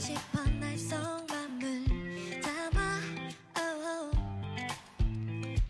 [0.00, 1.84] 싶어 날 속맘을
[2.42, 3.00] 담아
[3.56, 4.14] oh.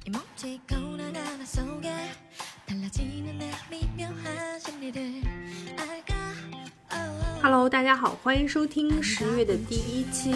[0.05, 1.93] 이 멈추고 나가는 속에
[2.67, 5.23] 달라지는 내 미묘한 심리를
[5.79, 6.15] 알까
[6.93, 7.41] oh.
[7.41, 10.35] Hello，大家好，欢迎收听十月的第一期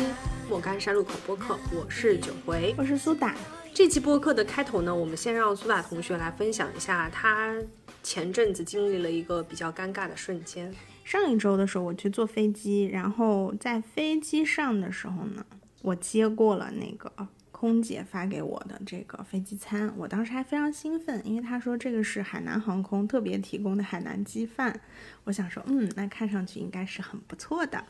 [0.49, 2.73] 莫干山路口播客，我是九回。
[2.79, 3.35] 我是苏打，
[3.75, 7.57] 这期播客的开头呢，我们先让苏打同学来分享一下他
[8.05, 10.73] 前阵子经历了一个比较尴尬的瞬间。
[11.06, 15.46] 上一周的时候我去坐飞机，然后在飞机上的时候呢，
[15.84, 17.10] 我接过了那个
[17.52, 24.82] 空姐发给我的这个飞机餐，我当时还非常兴奋，因为她说这个是海南航空特别提供的海南鸡饭，
[25.26, 27.82] 我想说，嗯，那看上去应该是很不错的，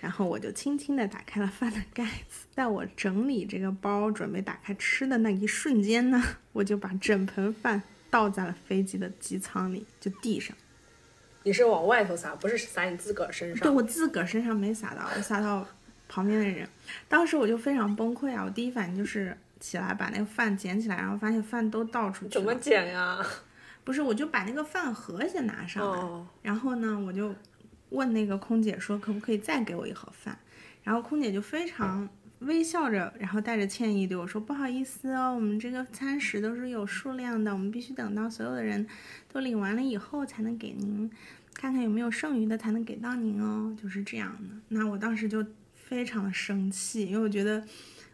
[0.00, 6.20] 然后我就轻轻地打开了饭的盖子，在我整理这个包准备打开吃的那一瞬间呢，
[6.52, 10.56] 我就把整盆饭倒在了飞机的机舱里，就地上。
[11.44, 13.70] 你是往外头撒，不是撒你自个儿身上对。
[13.70, 15.66] 我自个儿身上没撒到，我撒到
[16.08, 16.68] 旁边的人。
[17.08, 18.44] 当时我就非常崩溃啊！
[18.44, 22.54] 我第一反应就是起来把那个饭捡起来，然后发现饭都倒出去怎么。
[22.54, 23.18] 捡呀？
[23.84, 27.34] 不是，我就把那个饭盒先拿上然后呢，我就
[27.90, 30.38] 问那个空姐说可不可以再给我一盒饭，
[30.84, 32.08] 然后空姐就非常
[32.46, 38.86] 微笑着，然后带着歉意对我说不好意思哦，我们这个餐食都是有数量的，我们必须等到所有的人
[39.32, 41.10] 都领完了以后才能给您，
[41.54, 44.54] 看看有没有剩余的才能给到您哦，就是这样的。
[44.68, 47.64] 那我当时就非常的生气，因为我觉得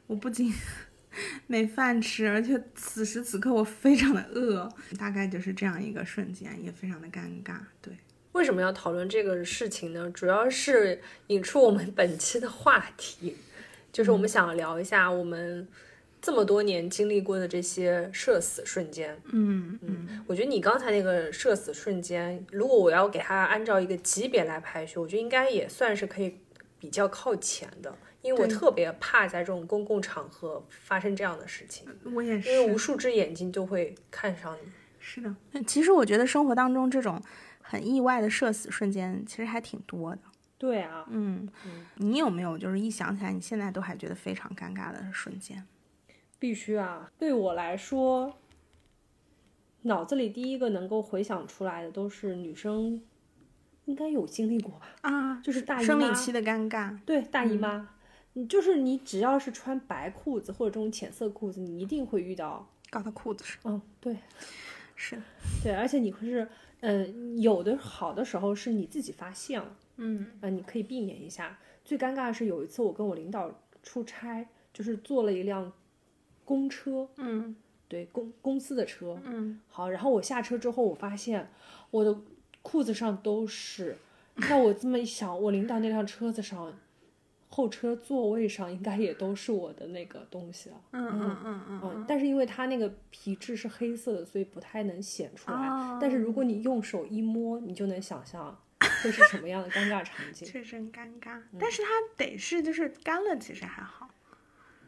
[0.07, 0.53] 我不仅
[1.47, 7.59] 没饭吃，而且此时此刻我非常的饿，大概就是这样一个瞬间，也非常的尴尬。
[7.81, 7.97] 对，
[8.33, 10.11] 为什么要讨论这个事情呢？
[10.11, 13.35] 主要是引出我们本期的话题，
[13.99, 15.67] 就是我们想聊一下我们
[16.23, 19.21] 这么多年经历过的这些社死瞬间。
[19.33, 26.39] 嗯嗯，我觉得你刚才那个社死瞬间，如果我要给它按照一个级别来排序，我觉得应该也算是可以
[26.79, 27.93] 比较靠前的，
[28.23, 32.53] 因为我特别怕在这种公共场合发生这样的事情，我也是。
[32.53, 34.71] 因为无数只眼睛就会看上你。
[35.01, 35.35] 是的，
[35.67, 37.21] 其实我觉得生活当中这种
[37.61, 40.21] 很意外的社死瞬间，其实还挺多的。
[40.59, 41.49] 对啊，嗯，
[41.97, 45.65] 你有没有就是一想起来，你现在都还觉得非常尴尬的瞬间？
[46.39, 47.11] 必须啊！
[47.19, 48.37] 对我来说，
[49.83, 53.01] 脑子里第一个能够回想出来的都是女生
[53.87, 56.99] 应该有经历过吧，啊，就是大姨妈生理期的尴尬。
[57.07, 57.89] 对大姨妈，
[58.35, 62.69] 你就是你只要是穿白裤子或者这种浅色裤子，你一定会遇到。
[62.91, 64.17] 搞到裤子上，嗯，对
[64.97, 65.21] 是，
[65.63, 66.49] 对，而且你会是，
[66.81, 71.59] 嗯、有的好的时候是你自己发现了，嗯呃，你可以避免一下。
[71.85, 73.51] 最尴尬的是有一次我跟我领导
[73.83, 75.73] 出差，就是坐了一辆
[76.45, 77.55] 公车，嗯
[77.89, 81.49] 对公公司的车，嗯，好，然后我下车之后，我发现
[81.91, 82.15] 我的
[82.63, 83.97] 裤子上都是。
[84.35, 86.73] 那我这么一想，我领导那辆车子上，
[87.49, 90.77] 后车座位上应该也都是我的那个东西了。
[90.93, 95.99] 嗯嗯嗯嗯嗯，但是因为它那个皮质是黑色的，所以不太能显出来。
[96.01, 98.57] 但是如果你用手一摸，你就能想象
[99.03, 100.47] 会是什么样的尴尬场景。
[100.47, 101.41] 确实很尴尬。
[101.59, 104.09] 但是它得是就是干了，其实还好。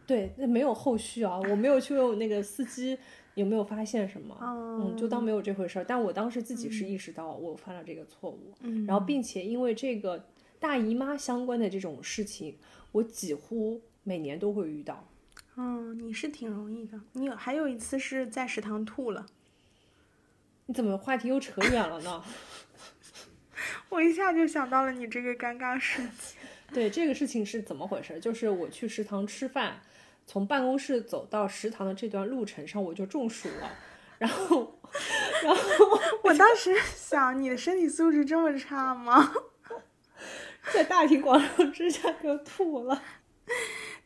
[0.06, 2.98] 对，那没有后续啊，我没有去问那个司机
[3.34, 5.84] 有没有发现什么，哦嗯，就当没有这回事儿。
[5.84, 10.26] 但我当时自己是意识到我犯了这个错误，嗯然后并且因为这个
[10.58, 12.58] 大姨妈相关的这种事情，
[12.90, 15.06] 我几乎每年都会遇到。
[15.54, 17.00] 嗯，你是挺容易的。
[17.12, 19.26] 你有还有一次是在食堂吐了，
[20.66, 22.24] 你怎么话题又扯远了呢？
[23.90, 26.40] 我一下就想到了你这个尴尬事情。
[26.72, 28.18] 对，这个事情是怎么回事？
[28.18, 29.82] 就是我去食堂吃饭，
[30.26, 33.70] 从办公室走到食堂的这段路程上，我就中暑了。
[34.18, 34.78] 然后，
[35.42, 39.32] 然后我当时想，你的身体素质这么差吗？
[40.72, 43.02] 在大庭广众之下就吐了。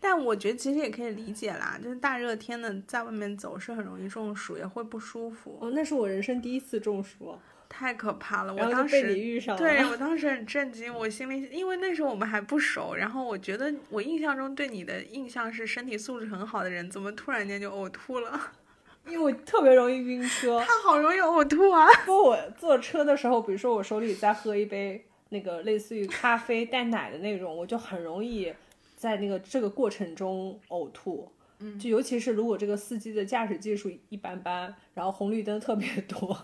[0.01, 7.39] 但我觉得其实也可以理解啦，就是大热天的在外面走是很容易中暑，也会不舒服，哦，那是我人生第一次中暑，
[7.69, 8.55] 太可怕了。
[8.55, 9.59] 我当时遇上了。
[9.59, 18.53] 对我当时很震惊，我心里因为那时候我们还不熟，然后我觉得我印象中对你的印象是身体素质很好的人，怎么突然间就呕吐了？
[19.07, 20.59] 因为我特别容易晕车。
[20.61, 21.87] 他好容易呕吐啊！
[22.07, 28.51] 不过我坐车的时候，比如说我手里在喝一杯那个类似于咖啡带奶的那种，我就很容易
[28.97, 31.31] 在那个这个过程中呕吐。
[31.61, 36.37] 嗯，就尤其是如果这个司机的驾驶技术一般般，然后红绿灯特别多，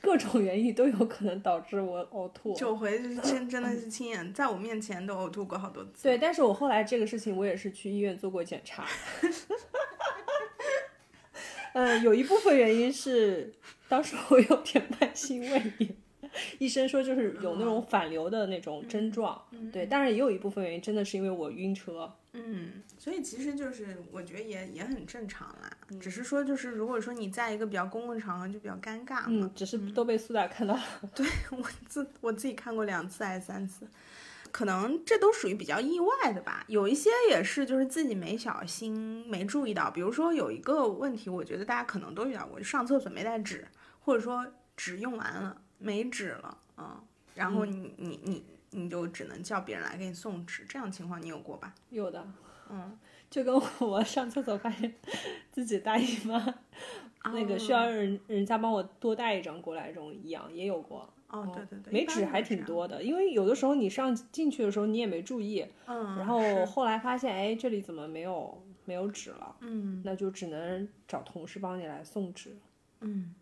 [0.00, 2.54] 各种原因都有可能导致我呕吐。
[2.54, 6.04] 九回就是真真的是亲眼在我面前都呕吐过好多次。
[6.04, 8.86] 对，但是我后来这个事情，我也是去医院做过检查。
[11.74, 13.52] 呃，有一部分原因是
[13.88, 15.94] 当时我有点慢性胃炎，
[16.58, 19.40] 医生说就是有那种反流的那种症状，
[19.72, 22.12] 对，当然也有一部分原因真的是因为我晕车，
[22.46, 25.70] 嗯，所以其实就是我觉得也也很正常啦，
[26.00, 29.26] 只是说就是如果说你在一个比较公共场合就比较尴尬嘛。
[29.28, 30.82] 嗯，只是都被苏打看到了，
[31.14, 33.86] 对我自我自己看过两次还是三次，
[34.50, 36.64] 可能这都属于比较意外的吧。
[36.68, 43.66] 有一些也是就是自己没小心没注意到，比如说有一个问题，我觉得大家可能都遇到过，就上厕所没带纸，
[44.00, 44.46] 或者说
[44.76, 47.00] 纸用完了没纸了，嗯，
[47.34, 51.74] 然后你你你你就只能叫别人来给你送纸，这样情况你有过吧？
[51.90, 52.26] 有的，
[52.70, 52.98] 嗯，
[53.30, 54.94] 就跟 我上厕所发现
[55.50, 56.54] 自己大姨妈，
[57.32, 61.08] 那个需要人人家帮我多带一张过来这种一样，也有过。
[61.28, 72.56] 哦，对对对，没纸还挺多的，因为有的时候你上进去的时候你也没注意，嗯，然后后来发现哎这里怎么没有没有纸了，嗯那就只能找同事帮你来送纸。
[73.00, 73.34] 嗯，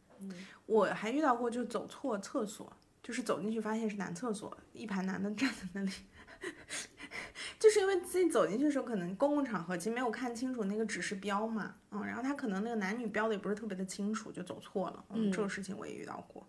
[0.67, 2.73] 我还遇到过就走错厕所，
[3.07, 5.93] 就是走进去发现是男厕所，一排男的站在那里。
[7.57, 16.45] 就是因为自己走进去的时候，可能公共场合其实没有看清楚那个指示标嘛，嗯，然后他可能那个男女标的也不是特别的清楚，就走错了，嗯，这个事情我也遇到过，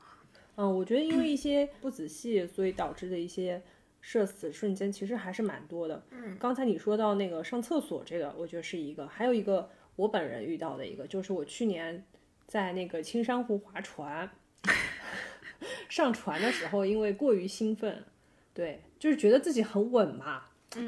[0.56, 3.62] 嗯，我觉得因为一些不仔细，所以导致的一些
[4.02, 6.04] 社死瞬间其实还是蛮多的。
[6.10, 12.04] 嗯，刚才你说到那个上厕所这个，我觉得是一个，还有一个我本人遇到的一个，就是我去年
[12.48, 14.30] 在那个青山湖划船，
[15.90, 18.04] 上船的时候因为过于兴奋，
[18.54, 20.44] 对，就是觉得自己很稳嘛，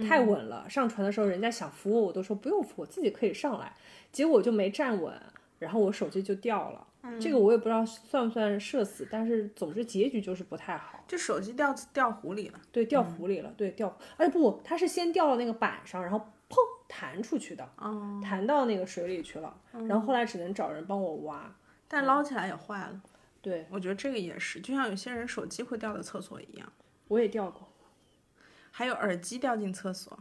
[0.08, 0.70] 太稳了。
[0.70, 3.76] 上船的时候人家想扶我，我都说不用扶，我自己可以上来，
[4.12, 5.14] 结果就没站稳，
[5.60, 6.86] 然后我手机就掉了。
[7.18, 11.02] 这个我也不知道算不算社死，但是总之结局就是不太好。
[11.08, 16.20] 就手机掉掉湖里了，对，掉湖里了，对，掉，哎不，它是先掉到那个板上，然后
[16.50, 16.58] 砰
[16.90, 19.58] 弹出去的，哦，弹到那个水里去了，
[19.88, 21.56] 然后后来只能找人帮我挖。
[21.88, 23.02] 但捞起来也坏了，
[23.42, 26.72] 对，我觉得这个也是，就像有些人手机会掉到厕所一样，
[27.08, 27.68] 我也掉过，
[28.72, 30.20] 还有耳机掉进厕所，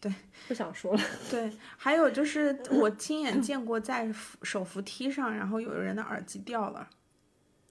[0.00, 0.12] 对。
[0.48, 1.00] 不想说了。
[1.30, 6.90] 对，还有就是我亲眼见过在扶手扶梯上，然后有人的耳机掉了，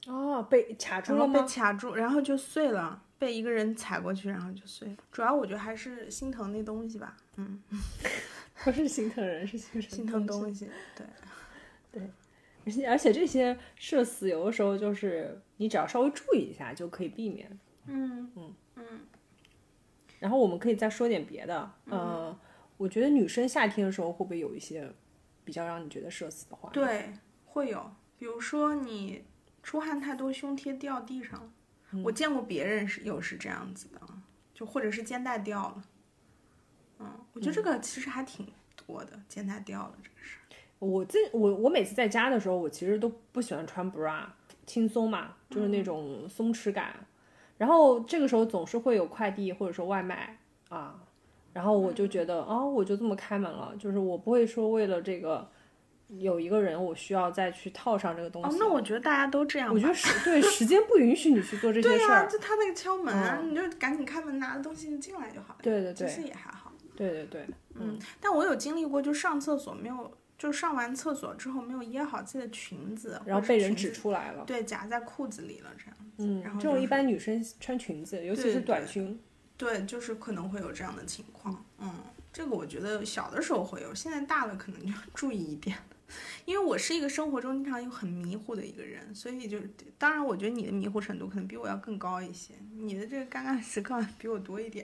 [0.08, 1.46] 哦，被卡住然后被？
[1.46, 4.96] 卡住，然后就碎了，被一个人踩过去，然后就碎了。
[5.12, 7.62] 主要我觉得还是心疼那东西吧，嗯，
[8.64, 11.06] 不是心疼人，是心心疼东西，对，
[11.92, 12.10] 对，
[12.66, 17.60] 而且而且这些社死有的时候就是你只要稍微注意一下就可以避免。
[17.86, 18.86] 嗯嗯嗯。
[20.20, 22.38] 然后我们可以再说点别的，呃，
[22.78, 24.88] 我觉得女生夏天的时候会不会有一些
[25.44, 27.12] 比较让你觉得社死的话？，对，
[27.46, 29.24] 会有，比如说你
[29.64, 31.40] 出汗太多，胸贴掉地上。
[31.40, 34.00] 了，我见过别人是有是这样子的，
[34.54, 35.84] 就或者是肩带掉了，
[37.00, 38.48] 嗯，我觉得这个其实还挺
[38.86, 40.41] 多的，肩带掉了这个事儿。
[40.82, 44.24] 我自我我每次在家的时候，我其实都不喜欢穿 bra，
[44.66, 46.96] 轻松嘛，就是那种松弛感。
[47.60, 50.36] 然后这个时候总是会有快递或者说外卖
[50.70, 50.96] 啊，
[51.54, 55.48] 然后我就觉得哦，我就这么开门了，就是我不会说为了这个
[56.18, 58.50] 有一个人我需要再去套上这个东西。
[58.50, 59.72] 哦，那我觉得大家都这样。
[59.72, 62.28] 我觉得时对时间不允许你去做这 些对呀、事儿。
[62.28, 65.60] 就他那个敲门，你就赶紧开门，拿着东西进来就好了。
[65.62, 66.72] 对对对其实也还好。
[66.96, 70.12] 对对对，嗯，但我有经历过，就上厕所没有，
[70.42, 74.44] 就上完厕所之后没有掖好自己的裙子，然后被人指出来了。
[74.44, 76.24] 对，夹在裤子里了这样子。
[76.24, 79.22] 嗯然，后就是这种一般女生穿裙子，尤其是短裙，
[79.56, 81.64] 对，就是可能会有这样的情况。
[81.78, 81.94] 嗯，
[82.34, 85.78] 这个我觉得小的时候会有，现在大了可能就要注意一点。
[86.46, 94.84] 因为我是一个生活中经常有很迷糊的一个人，所以就是，当然我觉得你的迷糊程度可能比我要更高一些，你的这个尴尬时刻比我多一点。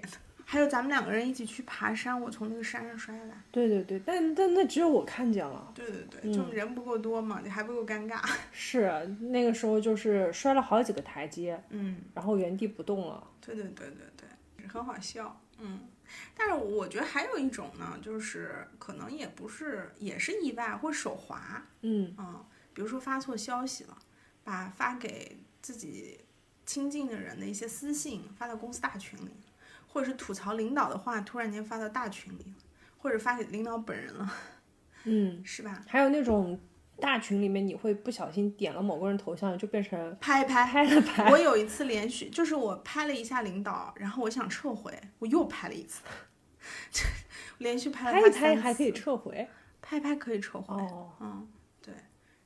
[0.49, 3.35] 还有咱们两个人一起去爬山，我从那个山上摔下来。
[3.51, 5.69] 对对对，但但那只有我看见了。
[5.75, 8.21] 对对对，就人不够多嘛，你还不够尴尬。
[8.53, 8.89] 是
[9.19, 13.27] 那个时候就是摔了好几个台阶，嗯，然后原地不动了。
[13.41, 15.37] 对对对对对，很好笑。
[15.59, 15.81] 嗯，
[16.33, 21.61] 但是我觉得还有一种呢，就是可能也不是，也是意外或手滑。
[21.81, 23.97] 嗯，嗯，比如说发错消息了，
[24.45, 26.21] 把发给自己
[26.65, 29.31] 亲近的人的一些私信发到公司大群里，
[29.97, 32.53] 或者是吐槽领导的话突然间发到大群里，
[32.99, 34.31] 或者发给领导本人了，
[35.05, 35.83] 嗯，是吧？
[35.87, 36.59] 还有那种
[36.99, 40.63] 大群里面，你会不小心点了某个人头像，就变成拍一拍。
[40.67, 41.31] 拍了拍。
[41.31, 46.03] 我有一次连续，就是我拍了一下领导，然后我想撤回，我又拍了一次，
[47.57, 49.49] 连续拍了拍一拍还可以撤回。
[49.81, 51.47] 拍一拍可以撤回，哦，嗯，
[51.81, 51.91] 对，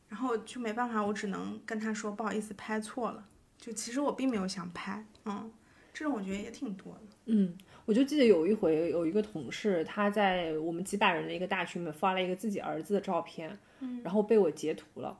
[0.07, 3.27] 然后就没办法，我只能跟他说不好意思，拍错了。
[3.57, 5.51] 就其实我并没有想拍，嗯，
[5.91, 7.10] 这种我觉得也挺多的。
[7.25, 13.57] 嗯，我就记得有一回有一个同事，他在我们几百人的一个大群里面发了一个自己儿子的照片，
[14.03, 15.17] 然后被我截图了。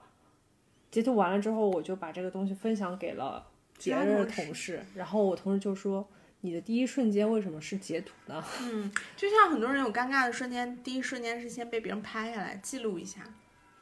[0.90, 3.48] 截图完了之后，我就把这个东西分享给了
[3.82, 6.06] 别人的同事，然后我同事就说
[6.42, 13.22] ：“你的第一瞬间为什么是截图呢？” 嗯，就像很多人有尴尬的瞬间，第一瞬间是先被别人拍下来记录一下。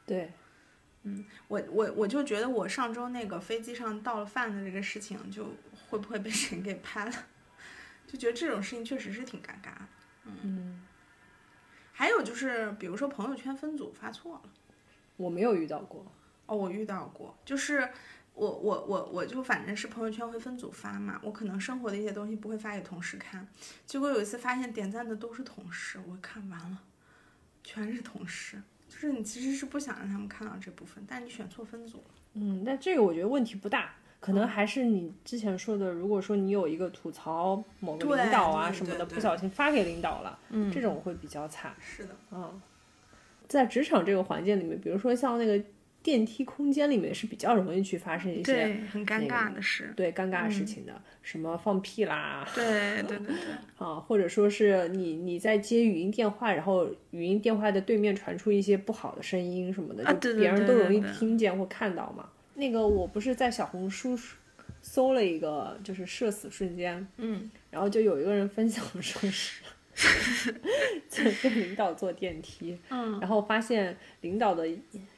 [0.06, 0.30] 对，
[1.02, 5.46] 嗯我我我就觉得我上周那个飞机上倒了饭的这个事情，就
[5.88, 7.12] 会不会被谁给拍了？
[8.10, 9.88] 就觉得这种事情确实是挺尴尬的。
[10.42, 10.82] 嗯，
[11.92, 14.42] 还有就是，比如说朋友圈分组发错了。
[15.16, 16.04] 我没有遇到过。
[16.46, 17.88] 哦，我遇到过，就是
[18.34, 23.46] 我我我我就反正是朋友圈会分组发嘛，我可能生活的一些东西不会发给同事看，
[23.86, 26.82] 结果有一次发现点赞的都是同事，我看完了，
[27.62, 32.14] 全是同事，就是你其实是不想让他们看到这部分，但你选错分组了。
[32.32, 41.74] 嗯，但这个我觉得问题不大，可嗯能还是你之前说的，如果说你有一个吐槽某个领导啊什么的，不小心发给领导了，嗯这种会比较惨。
[41.80, 42.60] 是的，嗯，
[43.48, 45.58] 在职场这个环境里面，比如说像那个
[46.02, 49.92] 电梯空间里面是比较容易去发生一些，很尴尬的事。
[49.96, 53.34] 对尴尬的事嗯情的，什么放屁啦，对对对对，
[53.78, 62.28] 啊，或者说是你你在接语音电话，然后语音电话的对面传出一些不好的声音什么的，就别人都容易听见或看到嘛。
[62.60, 64.16] 那个我不是在小红书
[64.80, 69.62] 搜了一个就是社死瞬间，嗯，然后就有一个人分享说是。
[71.10, 74.66] 就跟领导坐电梯，嗯，然后发现领导的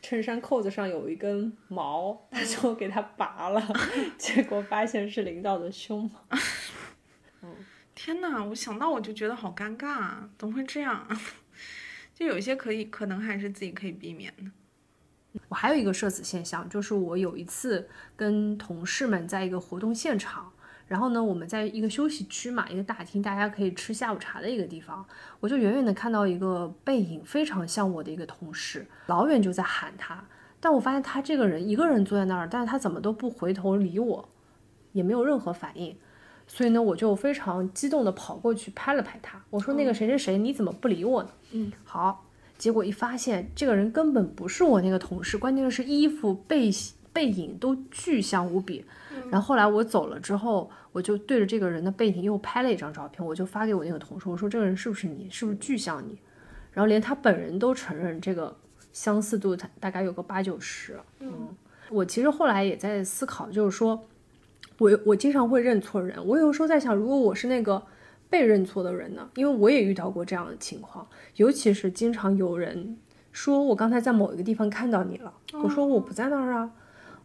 [0.01, 3.63] 衬衫扣子上有一根毛，他就给他拔了，
[4.19, 6.39] 结果发现是领导的胸毛。
[7.95, 11.21] 天呐，我想到我就觉得好尴尬啊，怎么会这样啊？
[12.13, 14.51] 就有一些可以，可能还是自己可以避免的。
[15.49, 20.53] 我还有一个社死现象，就是我有一次跟同事们在一个活动现场，
[20.89, 25.05] 然后呢，我们在一个休息区嘛，一个大厅，大家可以吃下午茶的一个地方，
[25.41, 30.23] 我就远远的看到一个背影，非常像我的一个同事，老远就在喊他，
[30.61, 34.29] 但我发现他这个人一个人坐在那儿，但是他怎么都不回头理我，
[34.93, 35.97] 也没有任何反应，
[36.47, 41.31] 所以呢，我就非常激动的跑过去拍了拍他，我说那个谁谁谁，你怎么不理我呢？
[41.53, 42.27] 嗯，好。
[42.63, 46.71] 结果一发现，这个人根本不是我那个同事，关键是衣服背
[47.13, 48.85] 背影都巨像无比。
[49.33, 55.29] 然后后来我走了之后，我就对着这个人的背影又拍了一张照片，我就发给我那个同事，我说这个人是不是你？
[55.29, 56.17] 是不是巨像你？
[56.71, 58.57] 然后连他本人都承认这个
[58.93, 60.97] 相似度他大概有个八九十。
[61.19, 61.49] 嗯，
[61.91, 64.01] 我其实后来也在思考，就是说
[64.79, 67.83] 我我经常会认错人，我有时候在想，如果我是那个。
[68.33, 69.29] 被认错的人呢？
[69.35, 72.97] 因为我也遇到过这样的情况，尤其是经常有人
[73.31, 75.31] 说我刚才在某一个地方看到你了，
[75.63, 76.71] 我说我不在那儿啊，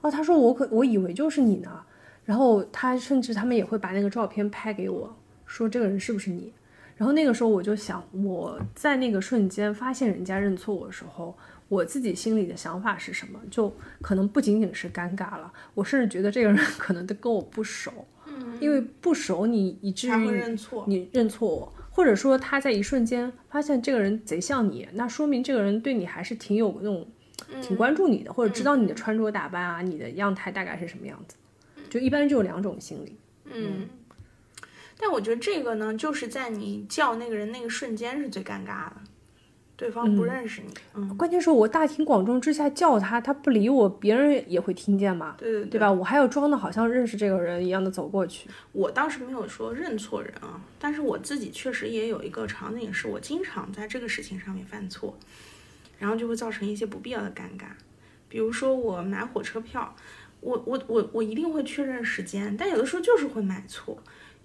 [0.01, 1.81] 哦，他说我可我以为就是你呢，
[2.25, 6.51] 然后他甚至他们也会把那个照片拍给我，说这个人是不是你？
[6.97, 11.33] 然后那个时候我就想，我在那个瞬间发现人家认错我的时候，
[11.69, 13.39] 我自己心里的想法是什么？
[13.49, 13.71] 就
[14.01, 17.91] 可能不仅仅是尴尬了，我甚至觉得这个人 可能都跟我不熟。
[18.59, 20.85] 因为不熟你，以至于认错。
[20.87, 27.07] 你认错我，或者说他在一瞬间发现这个人贼像你，那说明这个人对你还是挺有那种，
[27.61, 31.35] 挺关注你的，或者知道你的穿着打扮啊，你的样态大概是什么样子。
[31.89, 33.15] 就一般就有两种心理。
[33.45, 33.87] 嗯，
[34.97, 38.95] 但我觉得这个呢，就是在你叫那个人那个瞬间是最尴尬的，
[39.77, 40.73] 对方不认识你。
[40.95, 45.89] 嗯，关键是我大庭广众之下叫他，他不理我，别人也会听见嘛，对对对吧？
[45.89, 48.49] 我还要装的好像认识这个人一样的走过去。
[48.71, 55.15] 我倒是没有说认错人啊，但是我自己确实也有一个场景，是我经常在这个事情上面犯错，
[55.99, 57.67] 然后就会造成一些不必要的尴尬。
[58.27, 59.95] 比如说我买火车票，
[60.41, 63.97] 我我我我一定会确认时间，但有的时候就是会买错。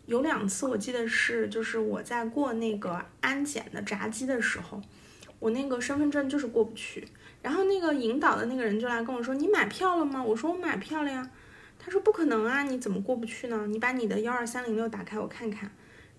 [0.07, 4.81] 有两次我记得是，就是我在过那个安检的闸机的时候，
[5.43, 7.05] 我那个身份证就是过不去，
[7.43, 11.29] 然后那个引导的那个人就来跟我说：“你买票了吗？”我说：“我买票了呀。”
[11.81, 13.67] 他说：“不可能啊，你怎么过不去呢？
[13.67, 15.69] 你把你的幺二三零六打开，我看看。”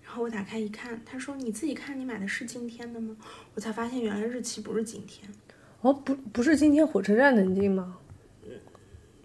[0.04, 3.16] 然后我打开一看，他说：“你自己看，你买的是今天的吗？”
[3.56, 5.26] 我才发现原来日期不是今天，
[5.80, 7.96] 哦，不，不是今天火车站能进吗？
[8.44, 8.50] 嗯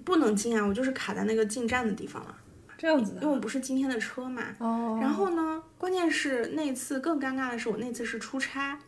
[0.06, 2.34] 不能进啊，我就是卡在那个进站的地方了，
[2.78, 3.22] 这样子的。
[3.22, 4.56] 因为我不是今天的车嘛。
[4.60, 8.80] 哦，然后呢，关键是那次更尴尬的是，我那次是出差，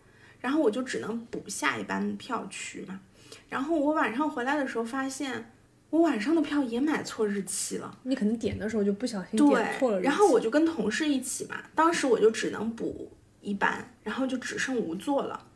[0.42, 3.00] 然后我就只能补下一班票去嘛。
[3.48, 5.52] 然后我晚上回来的时候，发现
[5.90, 7.98] 我晚上的票也买错日期了。
[8.04, 15.48] 你可能点的时候就不小心点错了日期，然后我就跟同事一起嘛，当时我就只能补一班，然后就只剩无座了。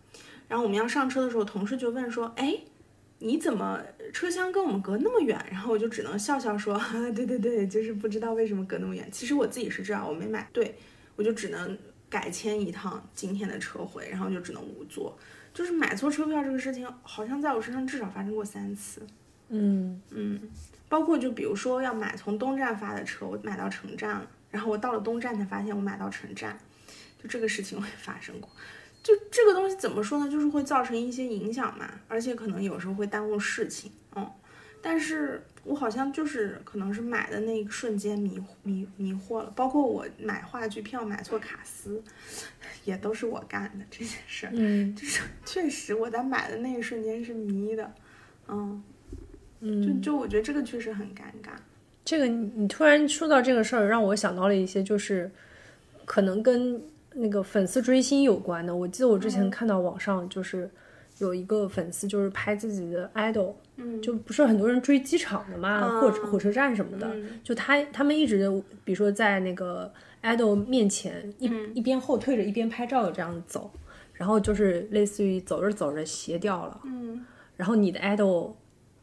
[0.47, 2.55] 然后我们要上车的时候，同事就问说：“哎，
[3.19, 3.81] 你怎么
[4.13, 6.79] 车厢跟我们隔那么远？”然后我就只能笑笑说
[7.15, 9.09] ：“对对对，就是不知道为什么隔那么远。
[9.11, 10.75] 其实我自己是知道，我没买对，
[11.15, 11.75] 我就只能
[12.15, 15.17] 改签一趟今天的车回，然后就只能无座。
[15.53, 19.05] 就是买错车票这个事情，好像在我身上至少发生过三次。
[19.49, 20.39] 嗯，嗯，
[20.87, 26.57] 包括就比如说要买从东站发的车，我买到城站了，然后我到了东站才发现我买到城站，
[27.21, 28.49] 就这个事情我也发生过。
[29.03, 30.31] 就这个东西怎么说呢？
[30.31, 34.31] 就是会造成一些影响嘛，而且可能有时候会耽误事情，嗯。
[34.87, 42.03] 但是我好像就是可能是买的那一瞬间迷迷迷惑了，包括我买话剧票买错卡司，
[42.83, 44.51] 也都是我干的这件事儿。
[44.53, 47.91] 嗯就是 确实我在买的那一瞬间是迷的，
[48.47, 48.83] 嗯，
[49.59, 51.49] 就嗯，就我觉得这个确实很尴尬。
[52.03, 55.31] 这个你你突然说到这个事儿，让我想到了一些，就是
[56.05, 56.79] 可能跟
[57.15, 58.75] 那个粉丝追星有关的。
[58.75, 60.69] 我记得我之前看到网上就是
[61.19, 67.39] 有一个粉丝就是拍自己的 idol，嗯，就不是很多人追机场的嘛，嗯或者火车站什么的，嗯。
[67.43, 68.49] 就他他们一直
[68.83, 69.91] 比如说在那个
[70.23, 71.71] idol 面前一、嗯。
[71.73, 73.71] 一边后退着一边拍照的这样走，
[74.13, 78.53] 然后就是类似于走着走着鞋掉了，嗯，然后你的 idol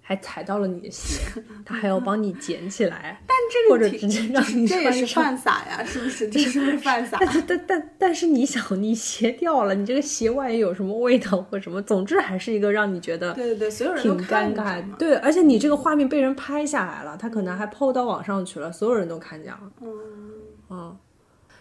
[0.04, 1.22] 还踩到了你的鞋，
[1.64, 5.06] 他还要帮你捡起来， 但这或者直接让你这也是。
[5.14, 6.28] 犯傻呀，是不是？
[6.28, 7.18] 这是不是犯傻？
[7.24, 14.82] 但但但但是你想，你鞋掉了，你这个鞋万一有什么味道或什么，总之还是一个让你觉得对对对，所有人都挺尴尬。
[14.96, 19.60] 对，而且你这个画面被人拍下来了，他可能还 PO 到网上去了，所有人都看见了。
[19.80, 19.88] 嗯
[20.70, 20.96] 嗯，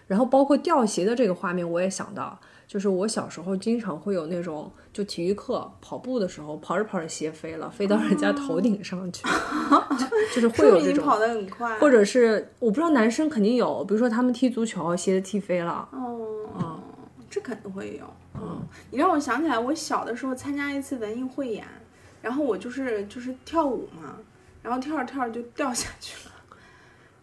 [0.07, 2.39] 然后包括掉鞋的这个画面，我也想到，
[2.71, 9.25] 就是我小时候经常会有那种，就体育课跑步的时候，跑着跑着鞋飞了，飞到人家头顶上去，
[9.99, 10.07] 就
[10.39, 11.03] 就是会有这种。
[11.03, 16.79] 跑得很快，或者是我不知道男生肯定有，比如说他们踢足球，鞋子踢飞了，哦，
[17.29, 18.05] 这肯定会有。
[18.35, 21.65] 嗯，你让我想起来，我小的时候参加一次文艺汇演，
[22.21, 24.15] 然后我就是就是跳舞嘛，
[24.63, 26.30] 然后跳着跳着就掉下去了，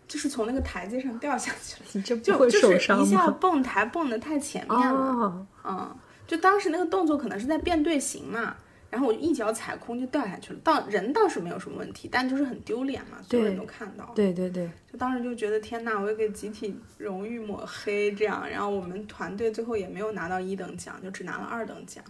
[0.08, 3.30] 就是从那个台阶上掉下去了，你这不就会受就是一下？
[3.32, 5.00] 蹦台蹦的太前面了。
[5.00, 5.96] 哦，嗯，
[6.26, 8.56] 就当时那个动作可能是在变队形嘛，
[8.88, 10.58] 然后我就一脚踩空就掉下去了。
[10.64, 14.10] 倒人倒是没有什么问题，但就是很丢脸嘛，所有人都看到。
[14.14, 22.02] 对对对，就当时就觉得天呐，我要给集体荣誉抹黑这样，然后我们团队最后也没有拿到一等奖，就只拿了二等奖，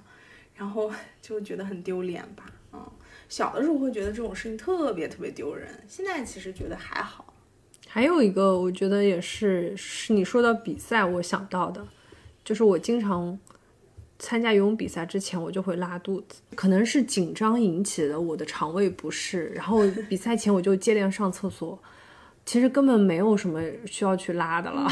[0.55, 0.89] 然后
[1.21, 2.45] 就觉得很丢脸吧。
[2.73, 2.81] 嗯，
[3.29, 7.35] 小的时候会觉得这种事情特别特别丢人，现在其实觉得还好。
[7.91, 11.85] 还有一个，我觉得也是是你说到比赛，我想到的，
[12.45, 13.37] 就是我经常
[14.19, 21.79] 参加游泳比赛之前，我就会拉肚子，可能是紧张引起的我的肠胃不适，然后比赛前我就接连上厕所，
[22.45, 24.87] 其实根本没有什么需要去拉的了。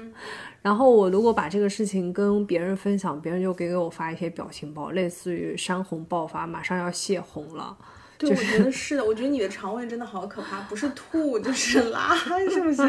[0.62, 7.76] 然后我如果把这个事情跟别人分享，别人就给我发一些表情包，类似于山洪爆发，马上要泄洪了。
[8.20, 12.82] 对，我觉得是的，我觉得你的肠胃真的好可怕，不是吐就是 拉，是不是？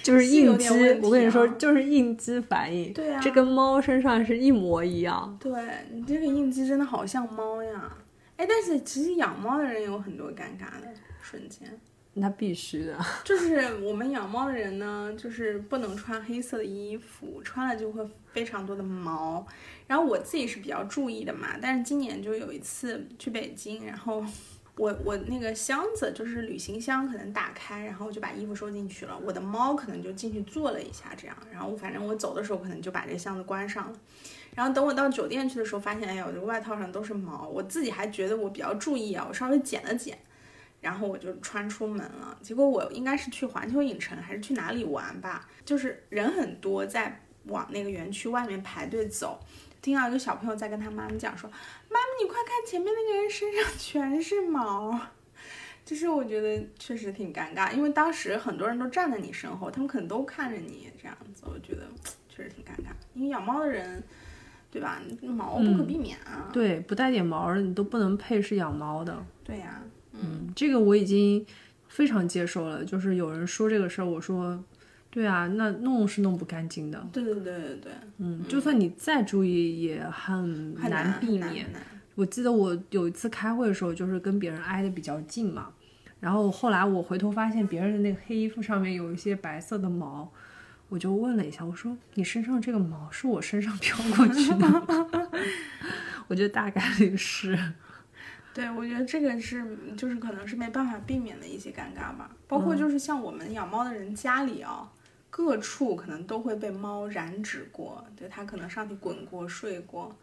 [0.00, 0.68] 就是应激
[1.02, 2.92] 我跟你说，就是应激反应。
[2.92, 5.36] 对啊这跟猫身上是一模一样。
[5.40, 5.52] 对
[5.90, 7.92] 你这个应激真的好像猫呀。
[8.36, 10.86] 哎，但是其实养猫的人有很多尴尬的
[11.20, 11.68] 瞬间。
[12.18, 12.96] 那必须的。
[13.24, 19.44] 就是我们养猫的人呢，就是不能穿黑色的衣服，穿了就会非常多的毛。
[19.86, 24.24] 然后我自己是比较注意的嘛，但是今年就有一次去北京，然后
[24.76, 33.98] 我我那个箱子就是旅行箱，可能打开，然后就把衣服收进去了，我的猫可能就进去坐了一下，这样，然后反正我走的时候可能就把这箱子关上了。
[34.54, 40.16] 然后等我到酒店去的时候，发现哎呀，我这个外套上都是毛，我自己还觉得我比较注意啊，我稍微剪了剪。
[40.82, 42.36] 然后我就穿出门了。
[42.42, 49.40] 结果我应该是去环球影城还是去哪里玩吧，就是人很多，在往那个园区外面排队走。
[49.82, 51.48] 听到一个小朋友在跟他妈妈讲说
[51.88, 54.98] ：“妈妈，你快看，前面那个人身上 全是毛。”
[55.84, 61.82] 就是我觉得确实挺尴尬，因为当时很多人都站在你身后，他们可能都看着你这样子，我觉得
[62.28, 62.88] 确实挺尴尬。
[63.14, 64.02] 因为养猫的人，
[64.68, 65.00] 对吧？
[65.22, 66.50] 毛不可避免啊。
[66.52, 69.24] 对，不带点毛的你都不能配是养猫的。
[69.44, 71.46] 对呀、嗯，这个我已经
[71.86, 72.84] 非常接受了。
[72.84, 74.60] 就是有人说这个事儿，我说，
[75.16, 77.08] 对啊，那弄是弄不干净的。
[77.10, 81.66] 对对对对对，嗯，就算你再注意，也很很难避免
[82.16, 85.70] 我记得我有一次开会的时候，就是跟别人挨得比较近嘛，
[86.20, 90.30] 然后后来我回头发现别人的那个黑衣服上面有一些白色的毛，
[90.90, 94.86] 我就问了一下，我说你身上这个毛是我身上飘过去的吗？
[96.28, 97.58] 我觉得大概率是，
[98.52, 99.64] 对，我觉得这个是
[99.96, 104.92] 就是可能是没办法避免的一些尴尬吧，包括就是像我们养猫的人家里啊，
[105.36, 110.16] 各处可能都会被猫染指过，对它可能上去滚过、睡过，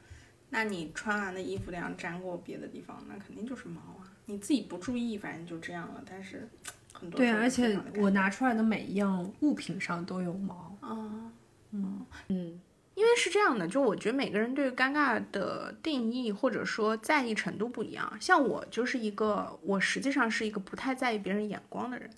[0.49, 4.09] 那你穿完的衣服那样沾过别的地方，那肯定就是猫啊。
[4.25, 6.03] 你自己不注意，反正就这样了。
[6.03, 6.49] 但是
[6.91, 10.75] 很多对啊，而且我拿出来的每一样物品上都有毛。
[10.81, 11.31] 啊，
[11.69, 12.59] 嗯嗯，
[12.95, 18.11] 因为为是这样的，就我觉得每个人对于尴尬的定义或者说在意程度不一样。
[18.19, 22.09] 像我就是一个，我实际上是一个不太在意别人眼光的人，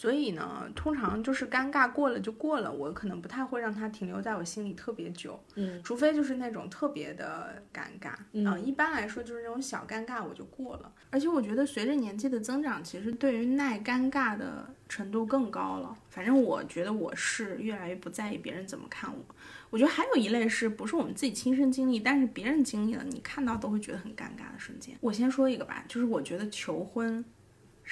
[0.00, 5.38] 所以呢，通常就是尴尬过了就过了，我可能不太会让它停留在我心里特别久。
[5.56, 10.90] 嗯，除非就是那种特别的尴尬，嗯、一般来说就是那种小尴尬我就过了。
[11.10, 15.94] 而且我觉得随着年纪的增长，其实对于耐尴尬的程度更高了。
[16.08, 19.34] 反正我觉得我是越来越不在意别人怎么看我。
[19.68, 24.96] 我觉得还有一类是不是我们自己亲身经历，但是别人经历了，你看到都会觉得很尴尬的瞬间。
[25.02, 27.22] 我先说一个吧，就是我觉得求婚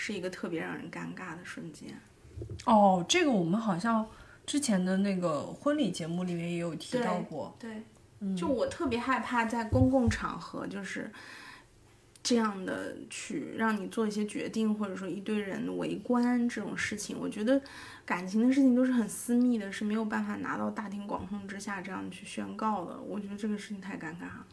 [0.01, 1.89] 是一个特别让人尴尬的瞬间。
[2.67, 4.07] 哦，这个我们好像
[4.47, 7.57] 之前的那个婚礼节目里面也有提到对过。
[7.59, 7.83] 对，
[8.37, 11.11] 就我特别害怕在公共场合就是
[12.23, 17.19] 这样的去让你做一些决定，或者说一堆人围观这种事情。
[17.19, 17.61] 我觉得
[18.07, 23.01] 感情的事情都是很私密的，是没有办法拿到大庭广众之下这样去宣告的。
[23.01, 24.47] 我觉得这个事情太尴尬了。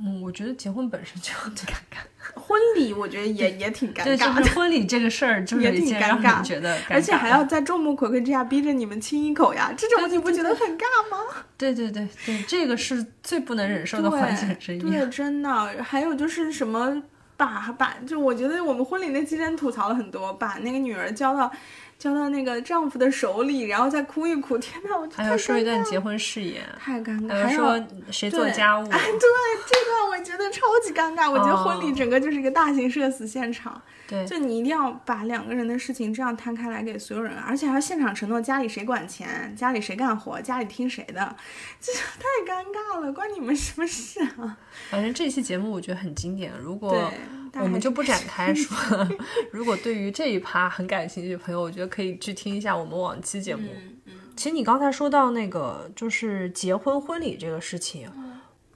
[0.00, 1.98] 嗯，我觉得结婚本身就 很尴尬。
[2.34, 4.50] 婚礼我觉得也也挺尴对，就尬的是。
[4.54, 11.18] 婚礼这个事儿，就是也挺一件让尴尬人觉得尴尬，而且还要在众目睽睽之下逼着你们亲一口呀，这种你不觉得很尬吗？
[11.56, 14.78] 对对对对，这个是最不能忍受的环节之一。
[14.80, 15.82] 对，真的。
[15.82, 17.02] 还有就是什么
[17.36, 21.50] 把把，就我觉得我们婚礼那期间吐槽了很多，把那个女儿交到
[21.98, 24.56] 交到那个丈夫的手里，然后再哭一哭。
[24.58, 28.84] 天呐，我就还要说一段结婚誓言，太尴尬，还要说谁做家务。
[28.88, 29.20] 哎，对，
[29.66, 31.30] 这段我觉得超级尴尬。
[31.30, 33.80] 我觉得婚礼哦整个就是一个大型社死现场。
[34.06, 41.36] 对就你一定要把两个人的事情这样摊开来给所有人，而且还要现场承诺家里谁管钱，家里谁干活，家里听谁的，
[41.78, 44.56] 这太尴尬了，关你们什么事啊？
[44.88, 47.12] 反正这期节目我觉得很经典，如果
[47.54, 48.76] 我们就不展开说。
[49.52, 53.68] 如果对于这一趴很感兴趣的朋友，我觉得可以去听一下我们往期节目。
[54.06, 58.08] 嗯其实你刚才说到那个就是结婚婚礼这个事情，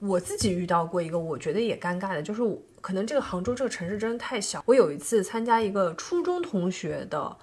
[0.01, 2.41] 我自己遇到过一个我觉得也尴尬的，就是
[2.81, 4.61] 可能这个杭州这个城市真的太小。
[4.65, 7.37] 我有一次参加一个初中同学的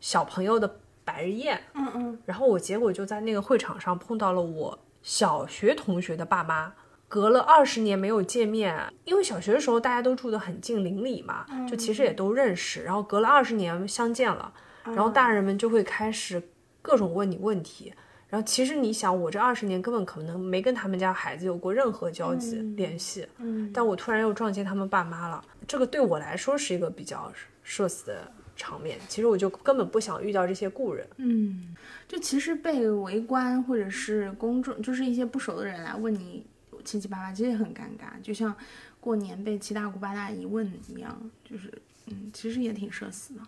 [0.00, 6.72] 小朋友的百日宴，嗯嗯，然后我结果就在那个会场上碰到了我小学同学的爸妈，
[7.12, 12.82] 隔了二十年没有见面，因为小学的时候大家都住得很近，邻里嘛，就其实也都认识。
[12.84, 14.50] 然后隔了二十年相见了，
[14.84, 16.42] 然后大人们就会开始
[16.80, 17.92] 各种问你问题。
[18.30, 27.30] 然后其实你想，我这二十年根本可能没跟他们家孩子有过任何交集、联系，嗯但我突然又撞见他们爸妈了，这个对我来说是一个比较
[27.62, 28.98] 社死的场面。
[29.06, 31.06] 其实我就根本不想遇到这些故人。
[31.18, 31.76] 嗯，
[32.08, 36.46] 就其实被围观或者是公众，就是一些不熟的人来问你
[36.84, 38.54] 七七八八，其实也很尴尬，就像
[39.00, 41.72] 过年被七大姑八大姨问一样，就是
[42.06, 43.40] 嗯，其实也挺社死的。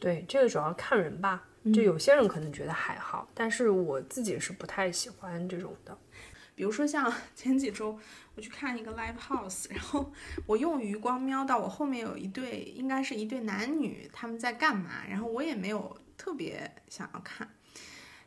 [0.00, 1.48] 对，这个主要看人吧。
[1.72, 5.96] 就有些人可能觉得还好，但是我自己是不太喜欢这种的。
[6.56, 7.96] 比如说像 前几周
[8.34, 10.12] 我去看一个 live house，然后
[10.44, 15.06] 我用余光瞄到我后面有一对，应该是一对男女，他们在干嘛？
[15.08, 17.48] 然后我也没有特别想要看，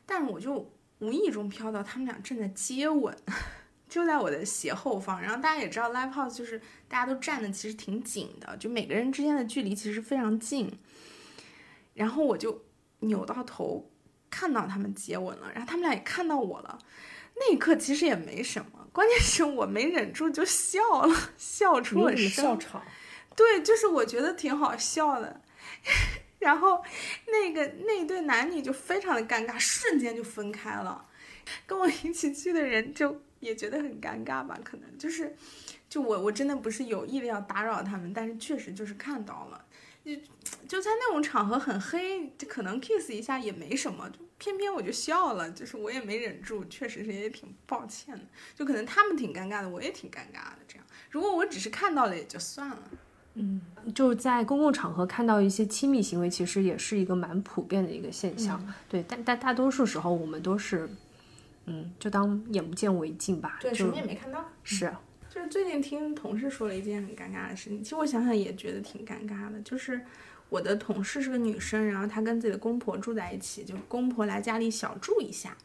[0.05, 3.15] 但是我就无意中飘到他们俩正在接吻，
[3.89, 5.21] 就在我的斜后方。
[5.21, 10.71] 然后大家也知道 live house 就是大家都站的其实挺紧的，就每个人之间的距离其实非常近。
[11.93, 12.63] 然后我就
[12.99, 13.89] 扭到头
[14.29, 16.79] 看到他们接吻了，然后他们俩也看到我了。
[17.37, 22.57] 那一刻其实也没什么，关键是我没忍住就笑了，笑出了声。
[22.57, 22.81] 场？
[23.35, 25.41] 对，就是我觉得挺好笑的。
[26.45, 26.79] 然后
[27.25, 31.03] 那个那对男女就非常的尴尬，瞬间就分开了。
[31.65, 35.35] 跟我一起去的人就也觉得很尴尬吧，可能就是，
[35.89, 39.65] 就我我真的不是有意的要打扰他们，但是确实就是看到了，
[40.03, 40.15] 就
[40.67, 48.23] 就在那种场合很黑，就可能 kiss 一下也没什么，就偏偏我就笑了，就是我也没忍住，确实是也挺抱歉的，
[48.55, 52.91] 就可能他们挺尴尬的，我也挺尴尬的，这样，如果我只是看到了也就算了。
[53.93, 58.61] 就在公共场合看到一些亲密行为，其实也是一个蛮普遍的一个现象。
[58.87, 60.89] 对，但但大多数时候我们都是，
[61.65, 63.59] 嗯，就当眼不见为净吧。
[63.61, 64.45] 对，什么也没看到。
[64.63, 64.91] 是，
[65.29, 69.59] 就是最近听同事说了一件很尴尬的事情，其实我想想也觉得挺尴尬的。
[69.61, 70.01] 就是
[70.49, 75.55] 我的同事是个女生，然后她跟自己的公婆住在一起，就公婆来家里小住一下。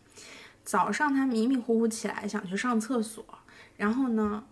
[0.64, 3.24] 早上她迷迷糊糊起来想去上厕所，
[3.76, 4.44] 然后呢，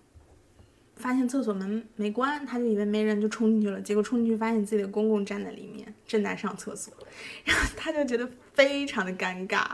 [0.99, 6.93] 发现厕所门没关，他就以为没人就冲进去了，结果冲进去发现自己的公公站在里面正在上厕所，
[7.47, 9.65] 然后他就觉得非常的尴尬。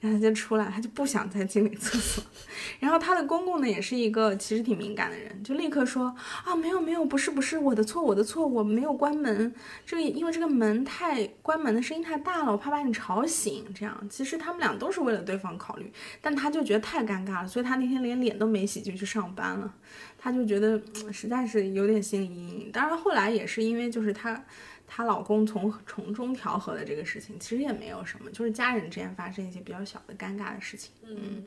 [0.00, 2.24] 然后他就出来，他就不想再进那厕所。
[2.80, 13.64] 然后他的公公呢，也是一个其实挺敏感的人，就立刻说啊，没有没有，不是不是，我的错我的错，我没有关门，这个因为这个门太关门的声音太大了，我怕把你吵醒。
[13.74, 19.74] 这样，其实他们俩都是为了对方考虑，但他就觉得太尴尬了，所以他那天连脸都没洗就去上班了。
[20.22, 20.78] 他就觉得
[21.10, 22.70] 实在是有点心理阴影。
[22.70, 24.44] 当然后来也是因为就是她
[24.92, 30.90] 她老公从从中调和的这个事情，其实也没有什么，就是家人之间发生一些比较小的尴尬的事情。
[31.06, 31.44] 嗯，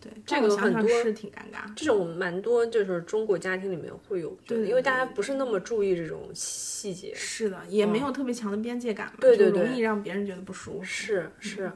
[0.00, 1.72] 对，这个很多是挺尴尬。
[1.76, 7.14] 这种蛮多就是中国家庭里面会有的，对对因为大家不是那么注意这种细节。
[7.14, 10.84] 是的，也没有特别强的边界感嘛，就对对对容易让别人觉得不舒服。
[10.84, 11.70] 是是，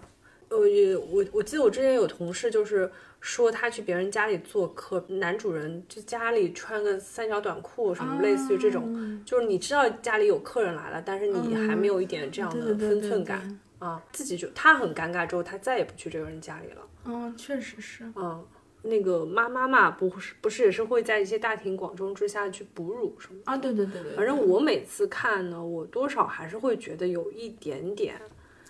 [0.49, 16.83] 我也我我记得我之前有同事就是说他去别人家里做客，男主人就家里穿个三角短裤什么，类似于这种，啊就是你知道家里有客人来了，但是你还没有一点这样的分寸感啊，自己就他很尴尬之后，他再也不去这个人家里了。
[17.05, 18.05] 嗯，确实是。
[18.17, 18.45] 嗯，
[18.83, 23.53] 那个妈妈嘛，不是不是也是会在一些大庭广众之下去哺乳什么的。
[23.53, 28.21] 啊，对对对对，反正我每次看呢，我多少还是会觉得有一点点，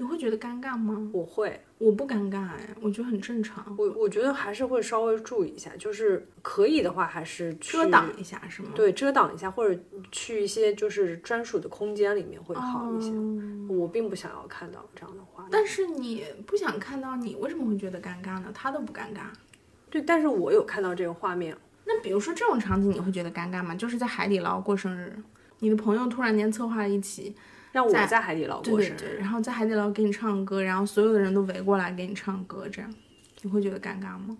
[0.00, 1.10] 你会觉得尴尬吗？
[1.12, 8.70] 我会，我不尴尬哎，我觉得很正常，我我觉得还是会稍微注意一下，就是可以的话还是去遮挡一下是吗？
[8.74, 9.78] 对，遮挡一下，或者
[10.10, 13.10] 去一些就是专属的空间里面会好一些。
[13.10, 13.36] 哦
[13.68, 15.50] 我并不想要看到这样的画面。
[15.52, 18.50] 但是你不想看到你，为什么会觉得尴尬呢？
[18.54, 19.28] 他都不尴尬。
[19.90, 23.74] 对，但是我有看到这个画面，那比如说这种场景，你会觉得尴尬吗？
[23.74, 25.14] 就是在海底捞过生日，
[25.60, 27.36] 你的朋友突然间策划了一起，
[27.72, 29.18] 让我在在海底捞对对对，过生日。
[29.18, 32.94] 然后在海底捞给你唱歌，然后所有的人都围过来给你唱歌，这样
[33.42, 34.36] 你会觉得尴尬吗？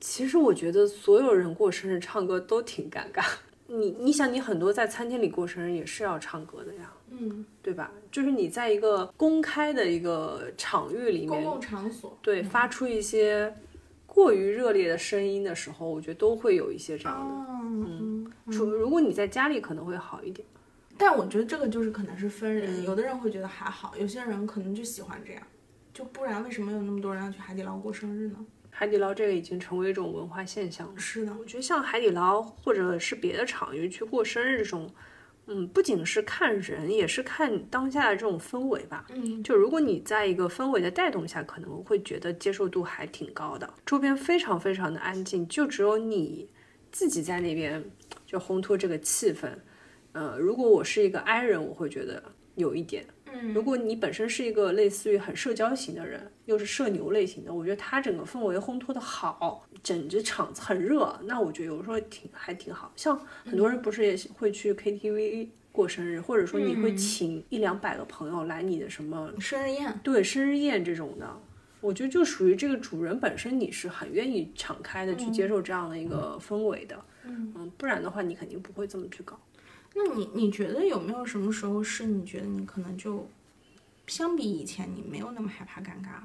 [0.00, 3.24] 其实我觉得所有人过生日唱歌都挺尴尬。
[3.66, 7.90] 你你想，你很多在餐厅里过生日也是要唱歌的呀，嗯，对吧？
[8.12, 13.52] 就是你在一个公开的一个场域里面，公共场所，对发出一些
[14.06, 17.52] 过于热烈的声音的时候，我觉得都会有一些这样的。
[17.52, 20.46] 嗯嗯，除如果你在家里可能会好一点。
[20.96, 25.42] 但我觉得这个就是可能是分人，有的人会觉得还好，有些人可能就喜欢这样，
[25.92, 28.36] 就不然为什么有那么多人要去海底捞过生日呢？
[28.70, 30.94] 海底捞这个已经成为一种文化现象了。
[30.98, 34.90] 是的，我觉得像海底捞或者是别的场域去过生日这种，
[35.46, 39.06] 嗯，不仅是看人，也是看当下的这种氛围吧。
[39.10, 46.48] 嗯，就如果你在一个氛围的带动下，可能会觉得接受度还挺高的，周边非常非常的安静，就只有你
[46.90, 47.84] 自己在那边
[48.26, 49.50] 就烘托这个气氛。
[50.14, 52.22] 呃，如果我是一个 I 人，我会觉得
[52.54, 53.04] 有一点。
[53.36, 62.92] 嗯如果你本身是一个类似于很社交型的人，又是社牛类型的，我觉得他整个氛围烘托的好，整只场子很热，那我觉得有时候挺还挺好。
[62.94, 71.28] 像很多人不是也会去 KTV 过生日，或者说你会请一两百个朋友来你的什么生日宴，对生日宴这种的，
[71.80, 79.36] 我觉得就属于这个主人本身你是很愿意敞开的去接受这样的一个氛围的，嗯，不然的话你肯定不会这么去搞。
[79.94, 83.26] 那你你觉得有没有什么时候是你觉得你可能就
[84.06, 86.20] 相比以前你没有那么害怕尴尬？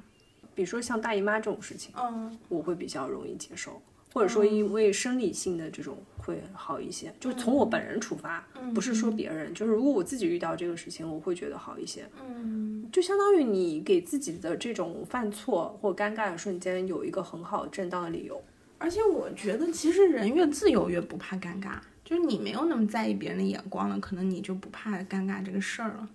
[0.55, 7.13] 比如说像大姨妈这种事情，嗯我会比较容易接受，或者说因为生理性的这种会好一些。
[7.19, 12.05] 就是从我本人出发，不是说别人，就是如果我自己遇到这个事情，我会觉得好一些。
[12.27, 18.41] 嗯就相当于你给自己的这种犯错或尴尬的瞬间有一个很好正当的理由。
[18.79, 21.73] 而且我觉得其实人越自由越不怕尴尬，
[22.09, 26.09] 就是你没有那么在意别人的眼光了，可能你就不怕尴尬这个事儿了。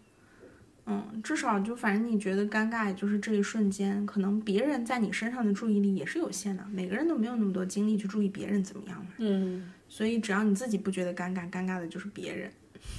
[0.87, 9.13] 嗯，至少就反正你觉得尴尬，就是这一瞬间，可能别人在你身上的注意力也是有限的，每个人都没有那么多精力去注意别人怎么样嘛。
[9.19, 12.51] 嗯所以只要你自己不觉得尴尬，尴尬的就是别人。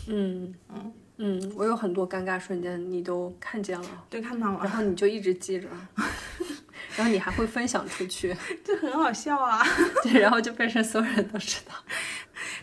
[0.08, 5.68] 嗯嗯嗯，我有很多尴尬瞬间，你都看见了，对，看到了然，后你就一直记着，
[6.96, 9.62] 然后你还会分享出去， 这很好笑啊。
[10.04, 11.74] 对，然后就变成所有人都知道。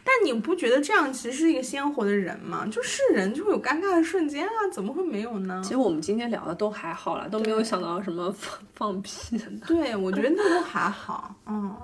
[0.04, 2.66] 但你不觉得这样其实是一个鲜活的人吗？
[2.70, 5.70] 就是人就会有尴尬的瞬间啊，怎么会没有呢其？
[5.70, 9.46] 实我们今天聊的都还好了，都没有想到什么放放屁的。
[9.66, 11.74] 对，我觉得那都还好，嗯，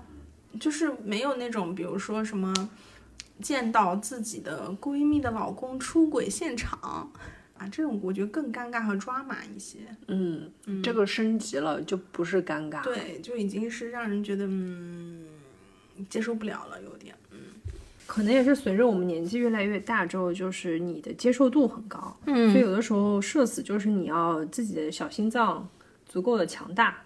[0.59, 2.53] 就是没有那种，比如说什么
[3.41, 7.11] 见到自己的闺蜜的老公出轨现场
[7.59, 9.79] 啊，这种我觉得更尴尬和抓马一些。
[10.07, 10.51] 嗯，
[10.83, 15.27] 这个升级了就不是尴尬。，对，就已经是让人觉得嗯
[16.09, 17.39] 接受不了了，有点嗯。
[18.07, 25.69] 可能也是随着我们年纪越来越大之后，就是你的接受度很高，嗯所以有的时候社死就是你要自己的小心脏
[26.07, 27.03] 足够的强大，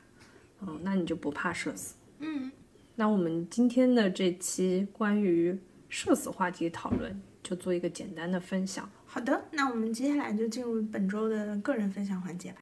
[0.60, 1.94] 嗯，那你就不怕社死。
[2.20, 2.52] 嗯，
[2.94, 8.88] 那我们今天的这期关于社死话题讨论，就做一个简单的分享。
[9.14, 12.60] 好的，那我们接下来就进入本周的个人分享环节吧。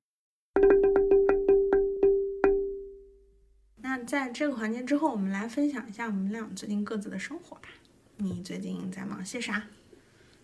[3.76, 7.68] 那在这个环节之后，我们来分享一下我们俩最近各自的生活吧。
[8.16, 9.62] 你最近在忙些啥？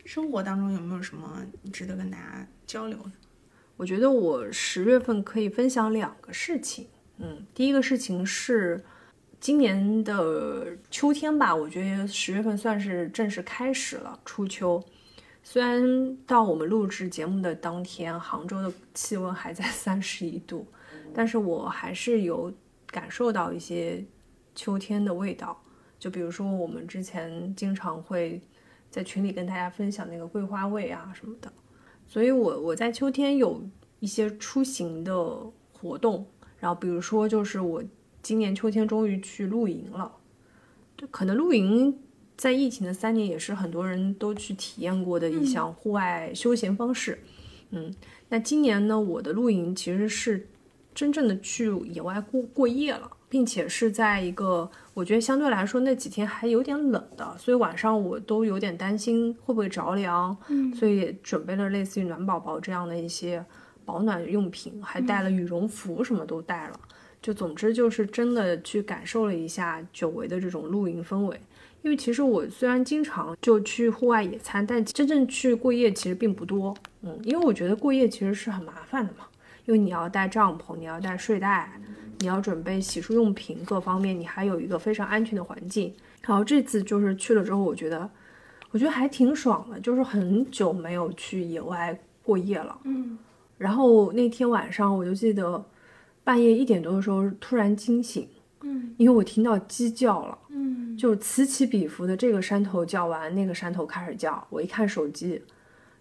[0.05, 3.11] 生活当中有没有什么值得跟大家交流的？
[3.77, 6.87] 我觉得我十月份可以分享两个事情。
[7.19, 8.85] 嗯，第一个事情是
[9.41, 14.81] 今年的秋天吧，我觉得十月份算是正式开始了初秋。
[15.49, 20.67] 虽然到我们录制节目的当天，杭州的气温还在 三十一度，
[21.15, 22.53] 但是我还是有
[22.89, 24.05] 感受到一些
[24.57, 25.57] 秋天的味道。
[26.01, 28.43] 就比如说我们之前经常会
[28.91, 31.51] 在群里跟大家分享那个桂花味啊什么的，
[32.09, 33.63] 所以我我在秋天有
[34.01, 35.15] 一些出行的
[35.73, 36.27] 活动，
[36.59, 37.81] 然后比如说就是我
[38.21, 40.11] 今年秋天终于去露营了，
[40.97, 41.97] 就可能露营
[42.37, 47.19] 在疫情的三年也是很多人都去体验过的一项户外休闲方式，
[47.71, 47.95] 嗯，
[48.29, 50.47] 那今年呢我的露营其实是
[50.95, 53.11] 真正的去野外过过夜了。
[53.29, 63.45] 并且是在一个我觉得相对来说那几天还有点冷的，所以晚上我都有点担心会不会着凉，嗯，所以准备了类似于暖宝宝这样的一些
[63.85, 66.81] 保暖用品，还带了羽绒服，什么都带了。
[67.21, 71.39] 就总之就是真的去感受了一下久违的这种露营氛围。
[71.87, 79.25] 因为其实我虽然经常就去户外野餐，但真正去过夜其实并不多，嗯，因为我觉得过夜其实是很麻烦的嘛，
[79.67, 81.71] 因为你要带帐篷，你要带睡袋。
[82.19, 85.95] 你要准备洗漱用品，各方面你还有一个非常安全的环境。
[86.23, 88.11] 然后这次就是去了之后，我觉得，
[88.73, 92.77] 我觉得还挺爽的，就是很久没有去野外过夜了。
[92.83, 93.17] 嗯。
[93.59, 95.65] 然后那天晚上，我就记得
[96.25, 98.27] 半夜一点多的时候突然惊醒，
[98.67, 104.45] 嗯，因为我听到鸡叫了，嗯，就此起彼伏的这个山头叫完，那个山头开始叫。
[104.51, 105.41] 我一看手机，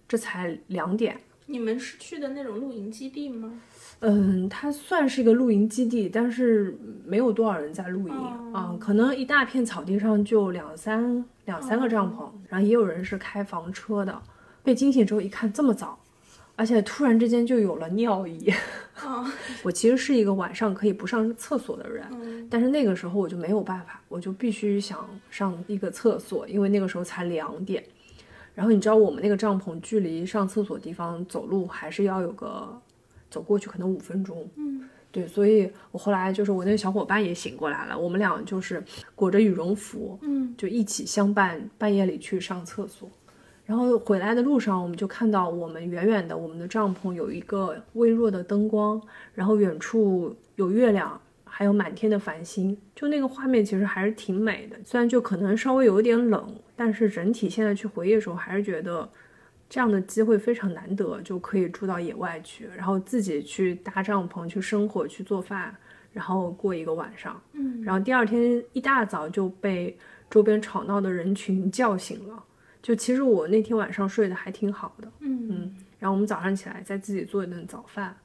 [0.08, 1.16] 这才两点。
[1.46, 3.62] 你们是去的那种露营基地吗？
[4.00, 6.76] 嗯，它算是一个露营基地，但是
[7.06, 8.16] 没有多少人在露营
[8.52, 14.20] 啊，可能一大片草地上就两三两三个帐篷，然后也有人是开房车的。
[14.64, 16.00] 被惊醒之后一看这么早，
[16.56, 18.54] 而且突然之间就有了尿意。
[19.64, 27.84] 我其实是一个晚上可以不上厕所的人，但是那个时候我就没有办法，我就必须想上一个厕所，因为那个时候才两点。
[28.54, 32.82] 然后你知道我们那个帐篷距离上厕所地方走路还是要有个。
[33.28, 38.82] 走过去可能五分钟，嗯，对，所以我后来就是我那个小伙伴也醒过来了，我们俩就是
[39.14, 43.10] 裹着羽绒服，嗯，就一起相伴半夜里去上厕所，
[43.66, 49.02] 然后回来的路上，我们就看到我们远远的我们的帐篷有一个微弱的灯光，
[49.34, 59.10] 然后远处有月亮，还有满天的繁星，就那个画面其实还是挺美的，虽然就可能稍微有一点冷，但是整体现在去回忆的时候还是觉得。
[59.68, 65.76] 这样的机会非常难得，就可以住到野外去，然后自己去搭帐篷、去生火、去做饭，
[66.14, 67.42] 然后过一个晚上。
[67.54, 69.98] 嗯，然后第二天一大早就被
[70.30, 72.44] 周边吵闹的人群叫醒了。
[72.86, 75.12] 就其实我那天晚上睡得还挺好的。
[75.22, 78.16] 嗯嗯，然后我们早上起来再自己做一顿早饭。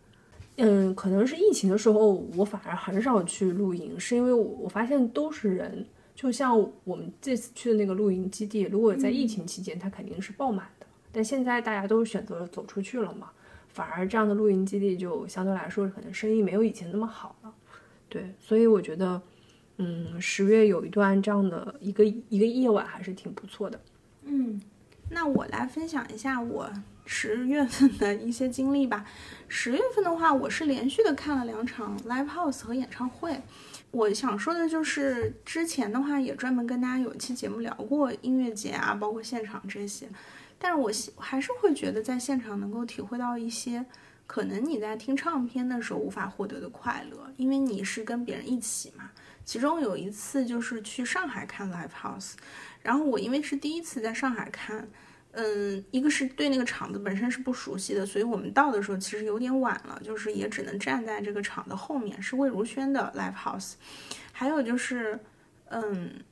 [0.57, 10.85] 嗯，可能是疫情的时候，我反而很少去露营，是因为我我发现都是人，就像我们这次去的那个露营基地，如果在疫情期间，它肯定是爆满的。
[11.11, 13.31] 但现在大家都选择了走出去了嘛，
[13.68, 17.55] 反而这样的露营基地就相对来说可能生意没有以前那么好了。
[18.11, 19.23] 对，所以我觉得，
[19.79, 23.81] 嗯，十月有一段这样的一个一个夜晚还是挺不错的。
[24.30, 24.60] 嗯，
[25.10, 26.70] 那我来分享一下我
[27.04, 29.04] 十月份的一些经历吧。
[29.48, 33.42] 十月份的话，我是连续的看了两场 live house 和演唱会。
[33.90, 40.08] 我想说的就是，之前的话也专门跟大家有一期节目聊过音乐节啊，包括现场这些。
[40.60, 43.84] 但是我还是会觉得在现场能够体会到一些
[44.28, 49.10] 可能你在听唱片的时候无法获得的快乐，因为你是跟别人一起嘛。
[49.44, 52.34] 其中有一次就是去上海看 live house，
[52.82, 54.88] 然后我因为是第一次在上海看，
[55.32, 63.74] 嗯，一个是对那个场子本身是不熟悉的，所以我们到的时候其实有点晚了，就是也只能站在这个场的后面，是魏如萱的 live house。
[64.32, 65.18] 还有就是，
[65.66, 66.22] 嗯。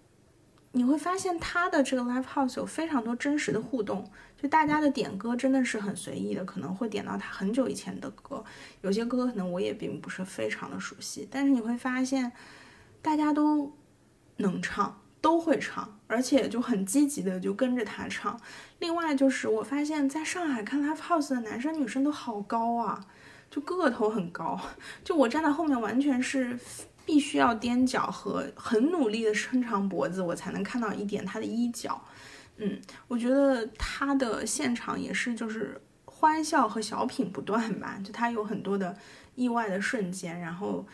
[0.72, 4.08] 你会发现他的这个 live house 有非常多真实的互动，
[4.40, 8.44] 就大家的点歌真的是很随意的，可能会点到他很久以前的歌，
[8.82, 12.30] 有些歌可能我也并不是非常的熟悉，但是你会发现
[13.01, 13.72] 大家都
[14.36, 18.36] 能唱，都会唱，而且就很积极的就跟着他唱。
[18.80, 23.06] 另外就是我发现在上海看 live house 的男生女生都好高啊，
[23.48, 24.61] 就个头很高，
[25.04, 26.59] 就我站在后面完全是。
[27.09, 31.98] 必须要踮脚和很努力的伸长脖子，我才能看到一点他的衣角。
[32.59, 37.98] 嗯，我觉得他的现场也是，就是欢笑和小品不断吧。
[38.04, 38.94] 就他有很多的
[39.36, 40.86] 意外的瞬间，然后，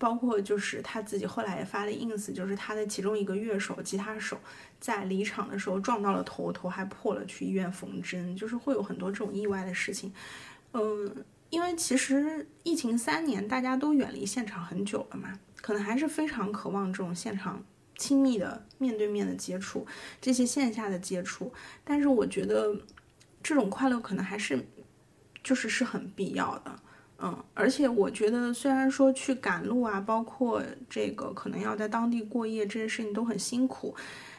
[0.00, 4.40] 包括就是他自己后来也发了 ins，就是他的其中一个乐手吉他手
[4.80, 10.10] 在离场的时候撞到了头，头还破了，去医院缝针，就是会有很多这种意外的事情。
[10.72, 11.14] 嗯，
[11.50, 17.62] 因为其实疫情三年，大家都远离现场很久了嘛，可能还是非常渴望这种现场
[17.98, 19.86] 亲密的面对面的接触，
[20.18, 21.52] 这些线下的接触。
[21.84, 22.74] 但是我觉得
[23.42, 24.66] 这种快乐可能还是
[25.44, 26.74] 就是是很必要的。
[27.22, 33.94] 嗯，而且我觉得，虽然说去赶路啊，包括这个可能要在当地过夜这些事情都很辛苦，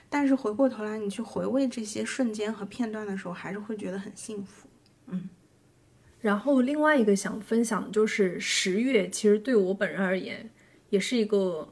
[0.09, 4.67] 但是回过头来你去回味这些瞬间和片段的时候，还是会觉得很幸福。
[5.05, 5.29] 嗯，
[6.21, 10.49] 然后另外一个想分享的就是十月，其实对我本人而言，
[10.89, 11.71] 也是一个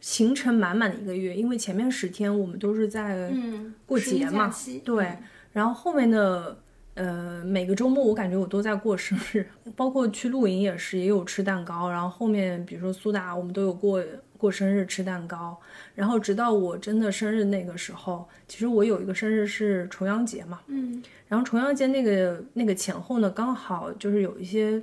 [0.00, 4.52] 行程满满的一个月，因为前面十天我们都是在嗯过节嘛，
[4.84, 5.18] 对，
[5.52, 6.58] 然后后面的。
[6.94, 11.90] 呃，每个周末我感觉我都在过生日，包括去露营也是，也有吃蛋糕。
[11.90, 14.02] 然后后面比如说苏打，我们都有过
[14.36, 15.58] 过生日吃蛋糕。
[15.94, 24.82] 然后直到我真的生日那个时候，其实我有一个生日是重阳节嘛，嗯，然后重阳节那个那个前后呢，刚好就是有一些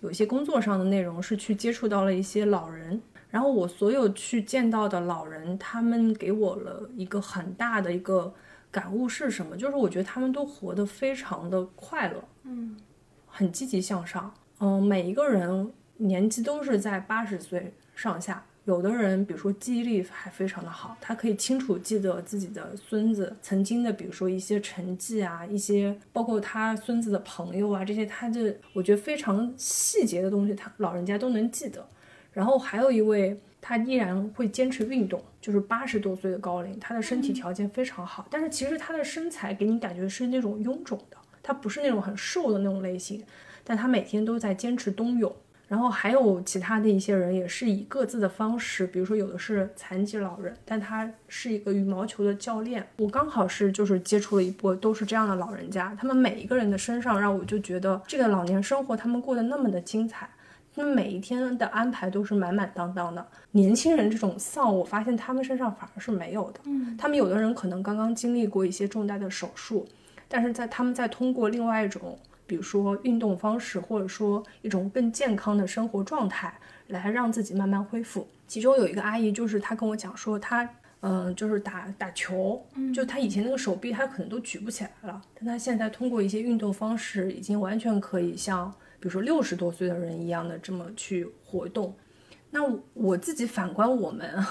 [0.00, 3.00] 有一些工作上的内容是去接触到了一些老人。
[3.30, 8.34] 然后我所有去见到的老人，他们给我了一个很大的一个。
[8.74, 9.56] 感悟是什么？
[9.56, 12.76] 就是我觉得他们都活得非常的快乐，嗯，
[13.24, 18.44] 很积极向上，嗯，每一个人年纪都是在八十岁上下。
[18.64, 31.86] 有的人，比如说记忆力还非常的好，他可以清楚记得自己的孙子曾经的，比如说一些成绩啊，一些包括他孙子的朋友啊，这些他的我觉得非常细节的东西，他老人家都能记得。
[32.32, 33.40] 然后还有一位。
[33.66, 38.26] 他依然会坚持运动，就是八十多岁的高龄，他的身体条件非常好。
[38.28, 43.24] 但是其实他的身材给你感觉是那种臃肿的，他不是那种很瘦的那种类型。
[43.64, 45.34] 但他每天都在坚持冬泳。
[45.66, 52.86] 然后还有其他的一些人也是以各自的方式，比如说有的是残疾老人，但他是一个羽毛球的教练。
[52.98, 60.28] 我刚好是就是接触了一波都是这样的老人家，他们每一个人的身上让我就觉得这个老年生活他们过得那么的精彩。
[60.74, 63.24] 他们每一天的安排都是满满当当的。
[63.52, 66.60] 年轻人这种丧，我发现他们身上反而是没有的。
[66.64, 69.86] 嗯，他们有的人可能刚刚经历过一些重大的手术，
[70.26, 76.52] 但是在他们在通过另外一种，比如说运动方式，或者说一种更健康的生活状态，
[76.88, 78.26] 来让自己慢慢恢复。
[78.48, 80.68] 其中有一个阿姨，就是她跟我讲说，她
[81.02, 82.60] 嗯，就是打打球，
[82.92, 88.74] 就她以前那个手臂，她可能都举不起来了，但她现在通过一些运动方式，已经完全可以像。
[89.04, 91.94] 比如说六十多岁的人一样的这么去活动，
[92.48, 92.62] 那
[92.94, 94.42] 我自己反观我们，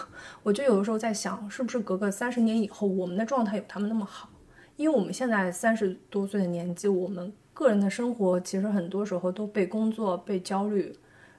[0.44, 4.30] 我就有的时候在想，是不是隔个三十年以后，我们的状态有他们那么好？
[4.76, 10.96] 因为我们现在三十多岁的年纪，我们个人的生活其实很多时候都被工作、被焦虑、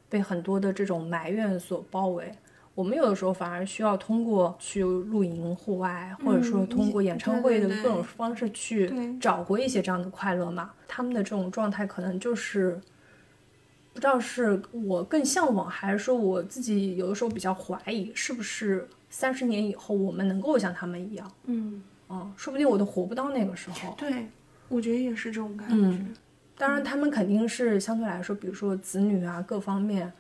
[0.08, 2.32] 被很多的这种埋怨所包围。
[2.74, 10.72] 我们有的时候反而需要通过去露营、户外，或者说通过演唱会的各种方式去找回一些这样的快乐嘛？
[10.88, 12.76] 他们的这种状态可能就是。
[13.95, 21.32] 不知道是我更向往，还是说我自己有的时候比较怀疑，是不是三十年以后我们能够像他们一样？
[21.45, 23.95] 嗯，啊，说不定我都活不到那个时候。
[23.97, 24.26] 对，
[24.68, 25.76] 我觉得也是这种感觉。
[25.76, 26.12] 嗯，
[26.59, 30.12] 当然他们肯定是相对来说，比如说子女啊，各方面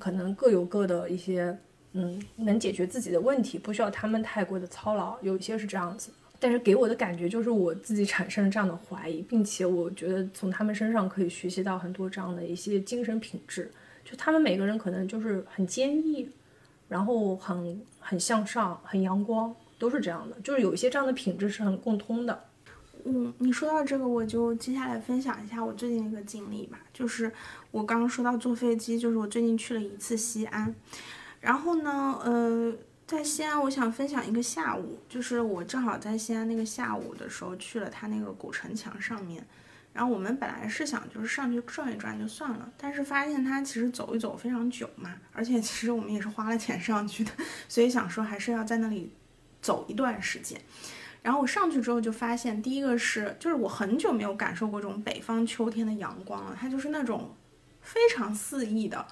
[0.00, 1.56] 可能各有各的一些，
[1.92, 5.16] 嗯，能解决自己的问题，不需要他们太过的操劳。
[5.22, 6.10] 有一些是这样子。
[6.42, 13.70] 但是给我的感觉就是我自己产生了这样的怀疑，并且我觉得从他们身上可以学习到很多这样的一些精神品质。
[14.04, 16.28] 就他们每个人可能就是很坚毅，
[16.88, 20.34] 然后很很向上，很阳光，都是这样的。
[20.40, 22.42] 就是有一些这样的品质是很共通的。
[23.04, 26.80] 嗯，你说到这个，我就接下来分享一下我最近一个经历吧。
[26.92, 27.30] 就是
[27.70, 30.74] 我刚刚说到坐飞机，就是我最近去了一次西安，
[31.40, 32.74] 然后呢，呃。
[33.06, 39.44] 在西安，我想分享一个下午，就是我正好在西安那个下午的时候去了他那个古城墙上面，
[39.92, 47.30] 然后我们本来是想就是上去转一转就算了，但是发现它其实走一走非常久嘛，而且其实我们也是花了钱上去的，
[47.68, 49.12] 所以想说还是要在那里
[49.60, 50.58] 走一段时间。
[51.22, 57.36] 然后我上去之后就发现，第一个是就是我很久没有感受过这种北方秋天的阳光了，它就是那种
[57.82, 59.06] 非常肆意的。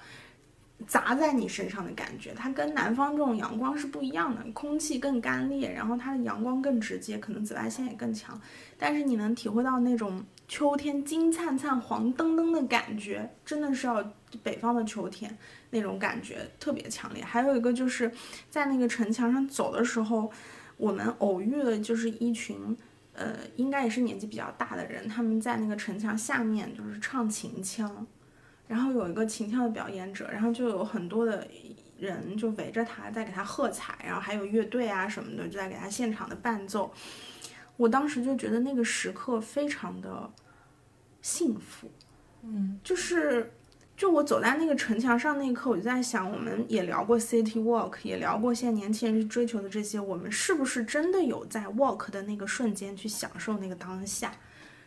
[0.87, 8.39] 砸在你身上的感觉，它跟南方这种阳光是不一样的，空气更干裂，然后它的阳光更直接，可能紫外线也更强，
[8.77, 14.13] 但是你能体会到那种秋天金灿灿、黄澄澄的感觉，真的是要
[14.43, 15.37] 北方的秋天
[15.69, 17.23] 那种感觉特别强烈。
[17.23, 18.11] 还有一个就是
[18.49, 20.31] 在那个城墙上走的时候，
[20.77, 22.77] 我们偶遇了就是一群，
[23.13, 28.05] 呃，应该也是年纪比较大的人，他们在那个城墙下面就是唱秦腔。
[28.71, 31.45] 然后有一个秦腔的表演者，然后就有很多的
[31.99, 36.89] 人就围着他在给他喝彩，然后还有乐队啊什么的就在给他现场的伴奏。
[37.75, 40.31] 我当时就觉得那个时刻非常的
[41.21, 41.91] 幸福，
[42.43, 43.51] 嗯，就是
[43.97, 54.31] 就我走在那个城墙上那一刻，我就在想，我们也聊过 city walk，也聊过现在年轻人去追求的这些，我们是不是真的有在 walk 的那个瞬间去享受那个当下？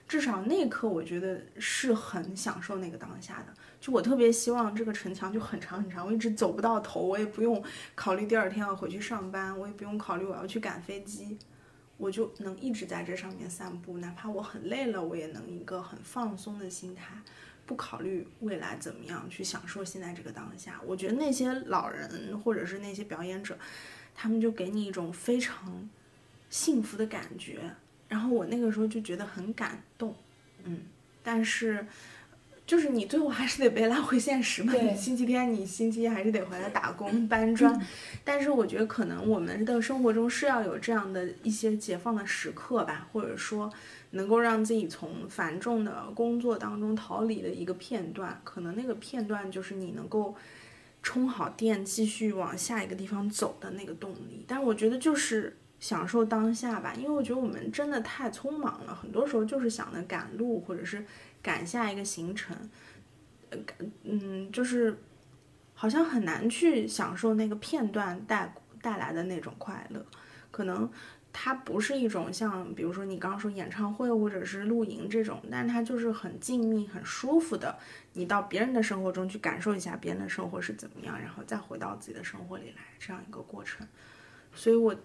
[0.09, 3.53] 至少那一刻，我觉得是很享受那个当下的。
[3.85, 7.63] 就我特别希望这个城墙就很长很长，我一直走不到头，我也不用
[7.95, 11.37] 考虑第二天要回去上班，我也不用考虑我要去赶飞机。
[11.99, 17.15] 我就能一直在这上面散步，哪怕我很累了，我也能一个很放松的心态，
[17.67, 20.81] 不考虑未来怎么样，去享受现在这个当下。
[20.87, 23.59] 我觉得那些老人或者是那些表演者，
[24.15, 25.87] 他们就给你一种非常
[26.49, 27.71] 幸福的感觉，
[28.09, 30.17] 然后我那个时候就觉得很感动，
[30.63, 30.81] 嗯，
[31.23, 31.87] 但是。
[32.67, 34.73] 就是你最后还是得被拉回现实嘛。
[34.81, 37.79] 你星期天，你星期一还是得回来打工搬砖。
[38.25, 43.71] 但是我觉得可能我们的生活中是要有这样的一些解放的时刻吧，或者说
[44.13, 48.41] 能够让自己从繁重的工作当中逃离的一个片段。
[48.43, 50.35] 可能那个片段就是你能够
[51.03, 54.43] 充好电，继续往下一个地方走的那个动力。
[54.49, 61.05] 但是我觉得就是享受当下吧，因为我觉得我们真的太匆忙了，很多时候就是想着赶路，或者是。
[61.45, 62.57] 赶下一个行程，
[63.51, 63.59] 呃，
[64.05, 64.97] 嗯，就是
[65.75, 70.05] 好像很难去享受那个片段带带来的那种快乐，
[70.51, 70.91] 可能
[71.35, 77.77] 它不是一种像，比如说你刚刚说演唱会或者是露营这种，但它就是很静谧、很舒服的，
[78.15, 83.87] 你到别人的生活中去感受一下别人的生活是怎么样，然后再回到自己的生活里来这样一个过程，
[84.55, 84.97] 所以我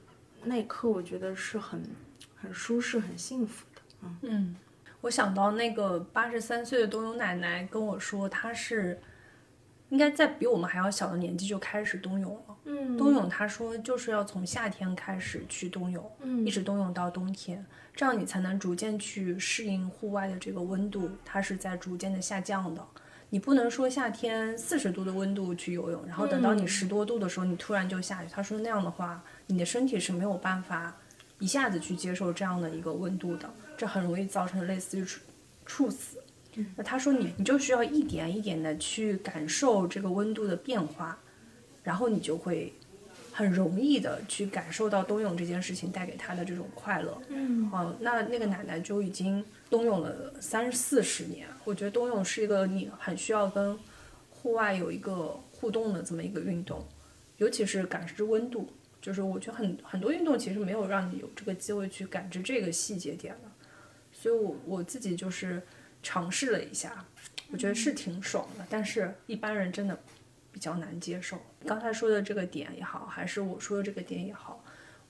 [0.46, 1.84] 那一刻我觉得是很
[2.36, 4.18] 很舒适、很幸福的，嗯。
[4.22, 4.56] 嗯。
[5.02, 9.00] 我想到那个八十三岁的冬泳奶奶跟我说，她是
[9.90, 12.56] 应该在比我们还要小的年纪就开始冬泳了。
[12.66, 22.86] 嗯，冬泳她说就是要从夏天开始去冬泳，嗯，一直冬泳到冬天，这样你才能逐渐去适应户外的这个温度，它是在逐渐的下降的。
[23.32, 28.30] 你不能说夏天四十度的温度去游泳，然后等到你十多度的时候你突然就下去。
[28.30, 30.96] 他说那样的话，你的身体是没有办法
[31.38, 33.50] 一下子去接受这样的一个温度的。
[33.80, 35.22] 这很容易造成类似于猝
[35.66, 36.18] 猝死。
[36.76, 41.18] 那他说你你就需要一点一点的去感受这个温度的变化，
[41.82, 42.74] 然后你就会
[43.32, 47.18] 很容易的去感受到冬泳这件事情带给他的这种快乐。
[47.30, 51.48] 嗯，哦，那那个奶奶就已经冬泳了三四十年。
[51.64, 53.80] 我觉得冬泳是一个你很需要跟
[54.30, 56.86] 户外有一个互动的这么一个运动，
[57.38, 58.68] 尤其是感知温度。
[59.02, 63.49] 就是我觉得很很多运动其实没有让你有这个机会去感知这个细节点的。
[64.22, 65.62] 所以，我我自己就是
[66.04, 67.06] 尝试了一下，
[67.52, 69.98] 我觉得是挺爽的，但是一般人真的
[70.52, 71.40] 比较难接受。
[71.66, 74.62] 刚才说的这个点也好，还是我说的这个点也好，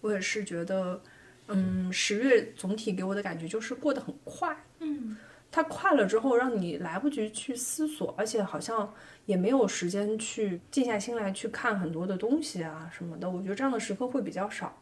[0.02, 1.02] 我也是觉得，
[1.48, 5.18] 嗯，十月总体给我的感觉就是过得很快，嗯，
[5.52, 8.94] 它快了之后让你来不及去思索，而且好像
[9.26, 13.28] 也没有时间去静下心来去看很多的东西啊什么的。
[13.28, 14.78] 我觉得这样的时刻会比较少。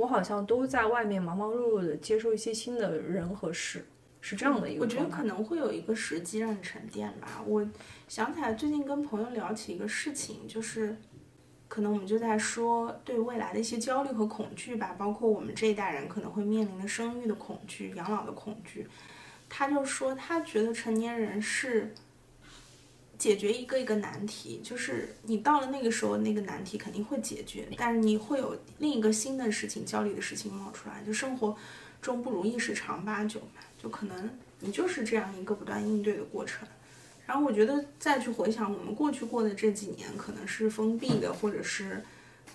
[0.00, 3.84] 我好像都在外面忙忙碌碌的接受一些新的人和事，
[4.22, 7.42] 是这样的一个我觉得可能会有一个时机让你沉淀吧。
[7.46, 7.68] 我
[8.08, 10.96] 想起来最近跟朋友聊起一个事情，就是
[11.68, 18.88] 可能我们就在说对未来的一些焦虑和恐惧吧，包括我们这一代人可能会面临的生育的恐惧、养老的恐惧。
[19.50, 21.92] 他就说他觉得成年人是。
[23.20, 31.02] 解决一个一个难题，就是你到了那个时候，那个难题肯定会解决，但是你会有另一个新的事情、焦虑的事情冒出来。
[31.04, 31.54] 就生活
[32.00, 36.66] 中不如意事常八九嘛，就可能你就是这样一个不断应对的过程。
[37.26, 42.02] 然后我觉得再去回想我们过去过的这几年，可能是封闭的，或者是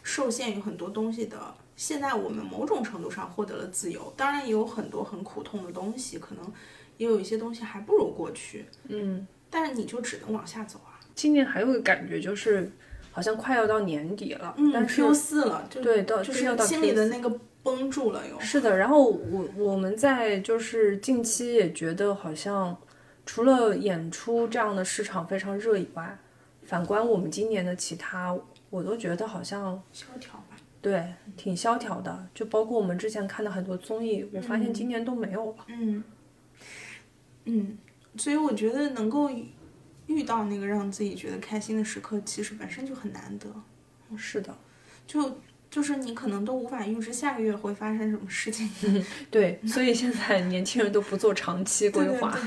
[0.01, 1.55] 受限于很多东西的。
[1.75, 6.51] 现在我们某种程度上获得了自由，当然也有很多很苦痛的东西，可能
[6.97, 8.65] 也有一些东西还不如过去。
[8.87, 9.27] 嗯。
[9.55, 10.99] 但是你就只能往下走啊！
[11.15, 12.69] 今年还有个感觉就是，
[13.09, 17.31] 好像快要到年底了，嗯，Q 四了，对，到就是要到心里的那个
[17.63, 18.37] 绷住了又。
[18.41, 22.77] 是的，然后我我们在就是近期也觉得好像，
[23.25, 26.19] 除了演出这样的市场非常热以外，
[26.63, 28.37] 反观我们今年的其他，
[28.69, 30.57] 我都觉得好像萧条吧。
[30.81, 35.65] 对，挺萧条的，就包括我们之前看的很多综艺，我发现今年都没有了。
[35.67, 36.03] 嗯，
[37.45, 37.77] 嗯。
[38.17, 39.29] 所以我觉得能够
[40.07, 43.47] 遇到那个让自己觉得开心的时刻，其实本身就很难得。
[44.17, 44.55] 是的，
[45.07, 45.39] 就
[45.69, 48.69] 就是你可能都无法预知下个月会发生什么事情。
[49.31, 52.37] 对，所以现在年轻人都不做长期规划，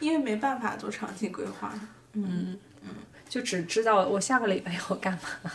[0.00, 1.72] 因为没办法做长期规划。
[2.14, 2.90] 嗯嗯，
[3.28, 5.52] 就只知道我下个礼拜要干嘛。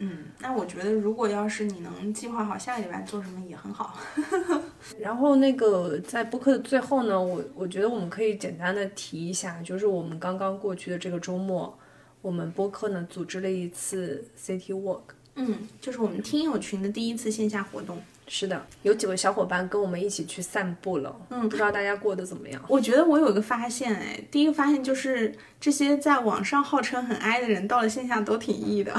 [0.00, 3.98] 嗯，那我觉得如果要是你能计划好下个礼拜做什么也很好。
[4.98, 11.76] 然后那个在播客的最后呢，我我觉得我们可以简单的提一下，就是我们刚刚过去的这个周末，
[12.22, 15.00] 我们播客呢组织了一次 City Walk。
[15.34, 18.00] 嗯，就是我们听友群的第一次线下活动。
[18.30, 21.16] 是的，有几位小伙伴跟我们一起去散步了。
[21.30, 22.62] 嗯，不知道大家过得怎么样？
[22.68, 28.94] 我觉得我有一个发现，哎，第一个发现就是这些在网上号称很 i 的人，到了线下都挺 e 的，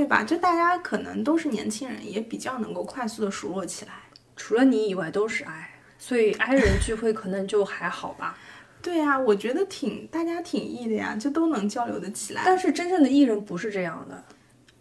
[0.00, 0.24] 对吧？
[0.24, 3.92] 就大家可能都是年轻人，也比较能够快速的熟络起来。
[4.34, 8.38] 除了你以外都是 i，所以 i 人聚会可能就还好吧。
[8.80, 12.40] 对呀，我觉得挺大家挺 e 的呀，就都能交流的起来。
[12.46, 14.24] 但是真正的艺人不是这样的。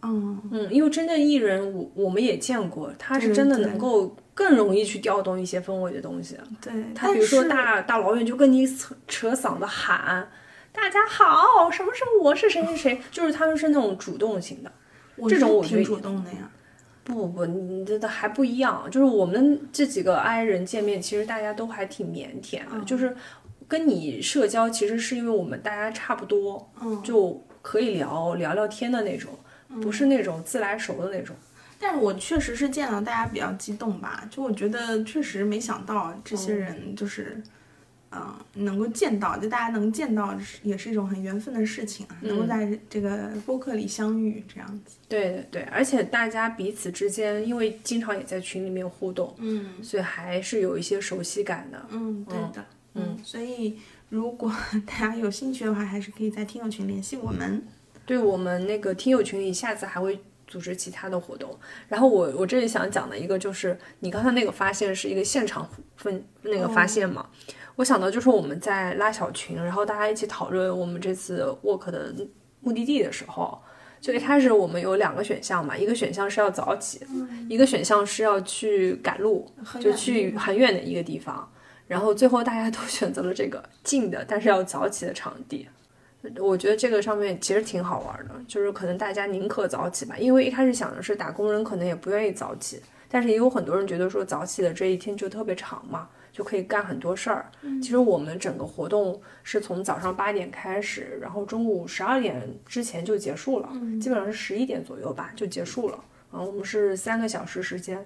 [0.04, 6.38] 嗯嗯，因为真正艺人，我我们也见过，他是真的能够更容易去调动一些氛围的东西。
[6.62, 10.32] 对他，比如说大大老远就跟你扯扯嗓子喊
[10.72, 14.72] “大家好”，什么什么我是谁谁谁，就是他们是那种主动型的。
[15.28, 16.50] 这种我挺主动的呀。
[17.04, 18.88] 不不不，你这还不一样。
[18.92, 23.16] 就是我们这几个 I 人见面，其实大家都还挺腼腆的，就是
[23.68, 29.32] 跟你社交，其实是因为我们大家差不多，嗯，就可以聊聊聊天的那种。
[29.84, 31.36] 不是那种自来熟的那种，
[31.80, 37.44] 但是我确实是见到大家比较激动吧，就我觉得确实没想到这些人就是，嗯，
[38.56, 44.98] 能够见到，就大家能见到也是一种很缘分的事情啊，能够在这个播客里相遇这样子。
[45.08, 51.86] 对对对，而且大家彼此之间，因为经常也在群里面互动，嗯，所以还是有一些熟悉感的。
[51.90, 53.78] 嗯，对的，嗯，所以
[54.10, 54.52] 如果
[54.88, 57.64] 大家有兴趣的话，还是可以在听友群联系我们。
[58.06, 61.56] 对我们那个听友群里，下次还会组织其他的活动。
[61.88, 67.30] 然后我我这里想讲的一个就是，你刚才那个发现是一个现场分那个发现嘛？
[67.80, 72.14] 我想到就是我们在拉小群，然后大家一起讨论我们这次 walk 的
[72.60, 73.58] 目的地的时候，
[74.02, 77.08] 就一开始我们有两个选项嘛，一个选项是要早起，
[77.48, 79.50] 一个选项是要去赶路，
[79.80, 81.50] 就去很远的一个地方。
[81.88, 85.66] 然后最后大家都选择了这个近的，但是要早起的场地。
[86.38, 96.10] 我觉得这个上面其实挺好玩的，就是可能大家宁可早起吧，因为一开始想的是打工人可能也不愿意早起，但是也有很多人觉得说早起的这一天就特别长嘛，
[96.40, 97.52] 就可以干很多事儿。
[97.84, 103.70] 其实我们整个活动是从早上八点开始，然后中午十二点之前就结束了，
[104.02, 106.04] 基本上是十一点左右吧就结束了。
[106.32, 108.04] 啊，我们是三个小时时间，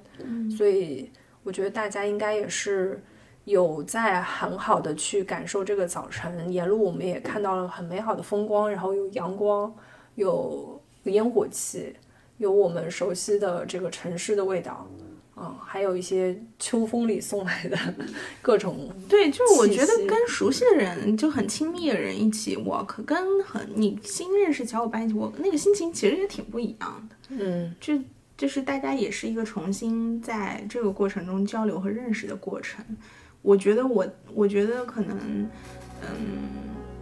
[0.58, 1.12] 所以
[1.44, 3.00] 我觉得大家应该也是。
[3.46, 9.76] 有在很好的去感受这个早晨，沿路我们也看到了很美好的风光，然后有阳光，
[10.16, 11.94] 有烟火气，
[12.38, 14.88] 有我们熟悉的这个城市的味道，
[15.36, 17.78] 嗯，还有一些秋风里送来的
[18.42, 27.94] 各种 对，就是我觉得跟熟悉的人就很亲密的人一起 walk，跟很你新认识小伙伴一起 walk，那个心情其实也挺不一样的，嗯，就
[28.38, 32.84] 就是大家也是一个重新在这个过程中交流和认识的过程。
[33.42, 35.18] 我觉得我，我觉得可能，
[36.02, 36.50] 嗯，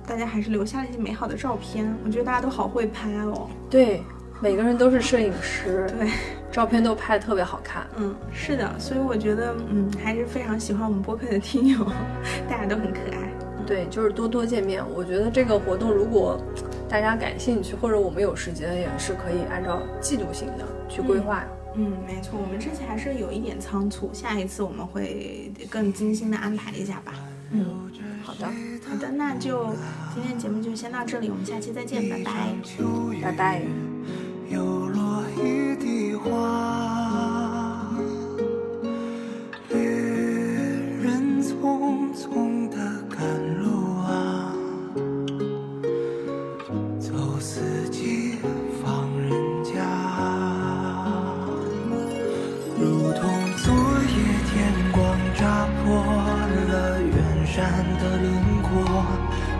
[0.07, 1.95] 大家还是留下了一些美好的照片。
[2.03, 3.47] 我觉得大家都好会拍哦。
[3.69, 4.01] 对，
[4.41, 5.87] 每个人都是摄影师。
[5.97, 6.09] 对，
[6.51, 7.85] 照片都拍的特别好看。
[7.97, 8.73] 嗯，是的。
[8.79, 11.85] 所以我觉得，嗯，还是非常喜欢我们播客的听友，
[12.49, 13.31] 大家都很可爱。
[13.65, 14.83] 对，就是多多见面。
[14.93, 16.41] 我觉得这个活动如果
[16.89, 21.43] 大家感兴趣，或者我们有时间，也是可以按照季度性的去规划。
[21.75, 27.13] 嗯，没错，我们这次还是有一点仓促，下一次我们会更精心的安排一下吧。
[27.51, 27.89] 嗯，
[28.23, 28.45] 好的，
[28.89, 29.67] 好的，那就
[30.13, 32.31] 今天节目就先到这里，我们下期再见，拜拜，
[33.21, 33.90] 拜拜。
[34.51, 36.29] 又落一地花，
[39.69, 39.77] 旅
[41.01, 42.75] 人匆匆的
[43.09, 43.17] 赶
[43.63, 43.69] 路
[44.01, 44.53] 啊，
[46.99, 48.35] 走四季，
[48.83, 49.31] 访人
[49.63, 49.71] 家，
[52.77, 53.23] 如同
[53.55, 53.73] 昨
[54.03, 54.15] 夜
[54.51, 54.51] 天
[54.91, 56.03] 光乍破
[56.67, 57.15] 了远
[57.47, 57.57] 山
[58.01, 58.27] 的轮
[58.61, 58.69] 廓，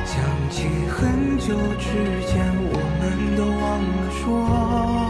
[0.04, 0.20] 想
[0.50, 1.90] 起很久之
[2.28, 2.61] 前。
[4.22, 5.01] 说。